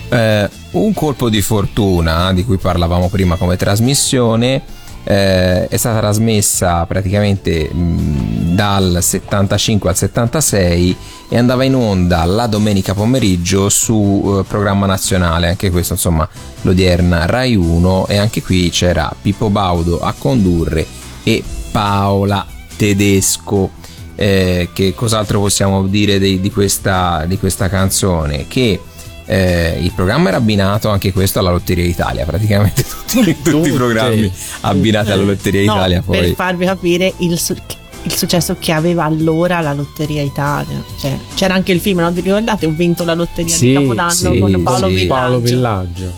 [0.09, 4.61] Eh, un colpo di fortuna di cui parlavamo prima come trasmissione
[5.03, 10.97] eh, è stata trasmessa praticamente mh, dal 75 al 76
[11.29, 16.27] e andava in onda la domenica pomeriggio su eh, programma nazionale, anche questo insomma
[16.61, 20.85] l'odierna Rai 1 e anche qui c'era Pippo Baudo a condurre
[21.23, 22.45] e Paola
[22.75, 23.71] Tedesco.
[24.15, 28.45] Eh, che cos'altro possiamo dire di, di questa, di questa canzone?
[28.47, 28.79] Che
[29.25, 34.31] eh, il programma era abbinato anche questo alla Lotteria Italia, praticamente tutti, tutti i programmi
[34.61, 36.03] abbinati alla Lotteria No, Italia.
[36.05, 37.55] per Poi farvi capire il, su-
[38.03, 40.83] il successo che aveva allora la Lotteria Italia.
[40.99, 42.67] Cioè, c'era anche il film, non vi ricordate?
[42.67, 44.93] Ho vinto la Lotteria Sì, di Capodanno sì, con Paolo sì.
[44.93, 45.07] Villaggio.
[45.13, 46.11] Paolo Villaggio.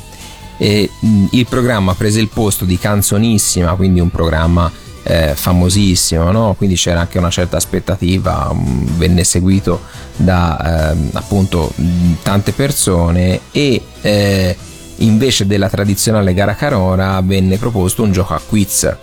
[0.58, 4.70] e, mh, il programma prese il posto di Canzonissima, quindi un programma
[5.08, 6.56] eh, famosissimo, no?
[6.58, 9.82] quindi c'era anche una certa aspettativa, mh, venne seguito
[10.16, 14.58] da ehm, appunto mh, tante persone e eh,
[14.98, 18.96] invece della tradizionale gara canora venne proposto un gioco a quiz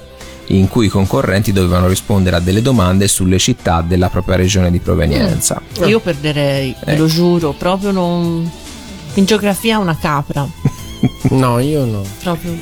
[0.46, 4.80] in cui i concorrenti dovevano rispondere a delle domande sulle città della propria regione di
[4.80, 5.62] provenienza.
[5.86, 6.96] Io perderei, Eh.
[6.96, 8.50] lo giuro, proprio non.
[9.14, 10.46] In geografia una capra.
[11.30, 12.02] No, io no.
[12.22, 12.56] Proprio.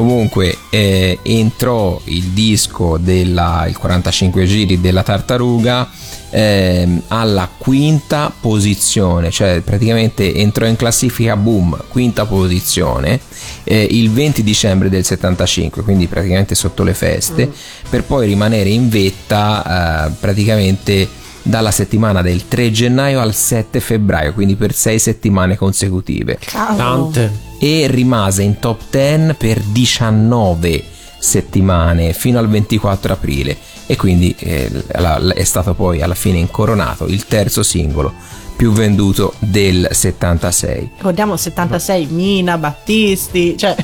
[0.00, 5.90] Comunque eh, entrò il disco della il 45 giri della tartaruga
[6.30, 13.20] ehm, alla quinta posizione, cioè praticamente entrò in classifica boom, quinta posizione,
[13.64, 17.52] eh, il 20 dicembre del 75, quindi praticamente sotto le feste,
[17.90, 21.06] per poi rimanere in vetta eh, praticamente
[21.50, 26.38] dalla settimana del 3 gennaio al 7 febbraio, quindi per 6 settimane consecutive.
[26.50, 27.48] Tante.
[27.58, 30.82] E rimase in top 10 per 19
[31.18, 33.54] settimane fino al 24 aprile
[33.86, 38.14] e quindi eh, la- è stato poi alla fine incoronato il terzo singolo
[38.56, 40.90] più venduto del 76.
[40.96, 43.74] Ricordiamo il 76, Mina, Battisti, cioè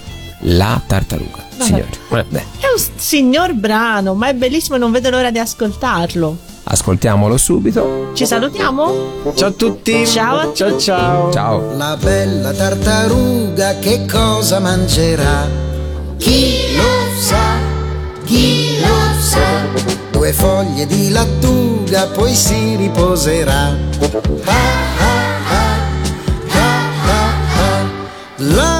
[0.40, 1.86] La tartaruga, signori.
[2.10, 6.36] Beh, è un signor brano, ma è bellissimo e non vedo l'ora di ascoltarlo.
[6.68, 8.10] Ascoltiamolo subito.
[8.14, 9.32] Ci salutiamo?
[9.34, 10.06] Ciao a tutti.
[10.06, 10.56] Ciao a tutti.
[10.56, 11.30] Ciao ciao.
[11.32, 11.76] Ciao.
[11.76, 15.48] La bella tartaruga che cosa mangerà?
[16.16, 17.58] Chi lo sa?
[18.24, 19.94] Chi lo sa?
[20.10, 23.74] Due foglie di lattuga poi si riposerà.
[24.44, 24.52] Ah,
[24.98, 25.78] ah, ah,
[26.48, 27.84] ah, ah, ah.
[28.38, 28.75] La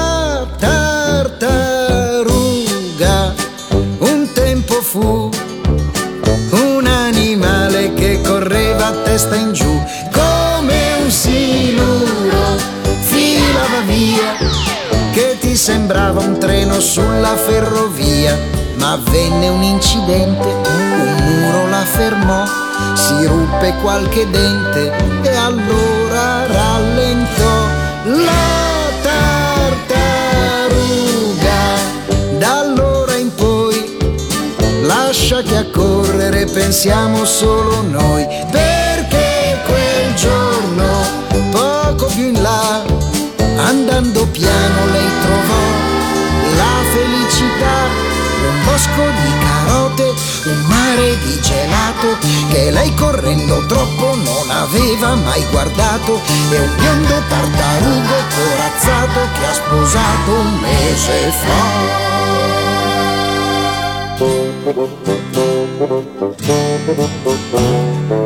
[18.97, 22.65] avvenne un incidente un muro la fermò
[22.95, 24.91] si ruppe qualche dente
[25.21, 27.65] e allora rallentò.
[28.05, 29.95] La tartaruga
[32.39, 33.97] da allora in poi
[34.81, 40.85] lascia che a correre pensiamo solo noi, perché quel giorno,
[41.51, 42.83] poco più in là,
[43.57, 45.65] andando piano lei trovò
[46.55, 48.05] la felicità,
[48.67, 50.13] bosco di carote,
[50.45, 52.17] un mare di gelato,
[52.51, 56.19] che lei correndo troppo non aveva mai guardato,
[56.51, 62.15] e un biondo tartarugo corazzato che ha sposato un mese fa.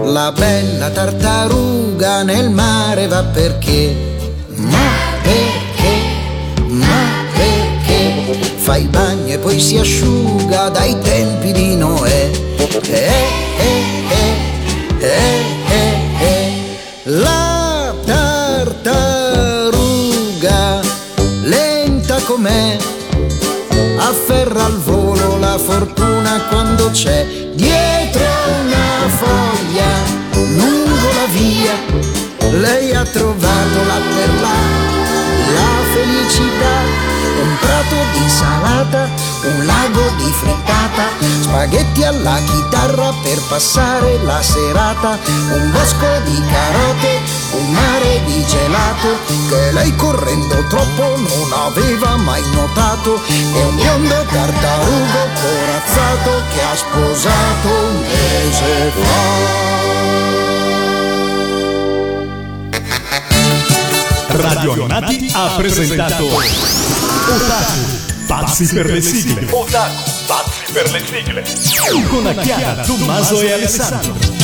[0.05, 4.10] La bella tartaruga nel mare va perché?
[8.61, 12.29] Fa il bagno e poi si asciuga dai tempi di Noè.
[12.57, 13.11] Eh,
[13.57, 14.35] eh, eh,
[14.99, 16.51] eh, eh, eh.
[17.03, 18.79] La tartaruga,
[21.43, 22.77] lenta com'è,
[23.97, 28.25] afferra al volo la fortuna quando c'è dietro
[28.63, 29.91] una foglia
[30.33, 31.75] lungo la via
[32.59, 34.59] lei ha trovato là per là
[35.53, 37.10] la felicità
[37.41, 39.09] un prato di salata
[39.43, 41.03] un lago di frittata
[41.41, 45.17] spaghetti alla chitarra per passare la serata
[45.51, 47.19] un bosco di carote
[47.51, 49.17] un mare di gelato
[49.49, 56.75] che lei correndo troppo non aveva mai notato e un biondo tartarugo corazzato che ha
[56.75, 59.69] sposato un mese fa.
[64.33, 66.29] Radio Animati ha presentato
[67.29, 69.47] Otaku, pazzi per le sigle.
[69.51, 71.43] Otaku, pazzi per le sigle.
[72.07, 74.40] Con Chiara, Tommaso e Alessandro.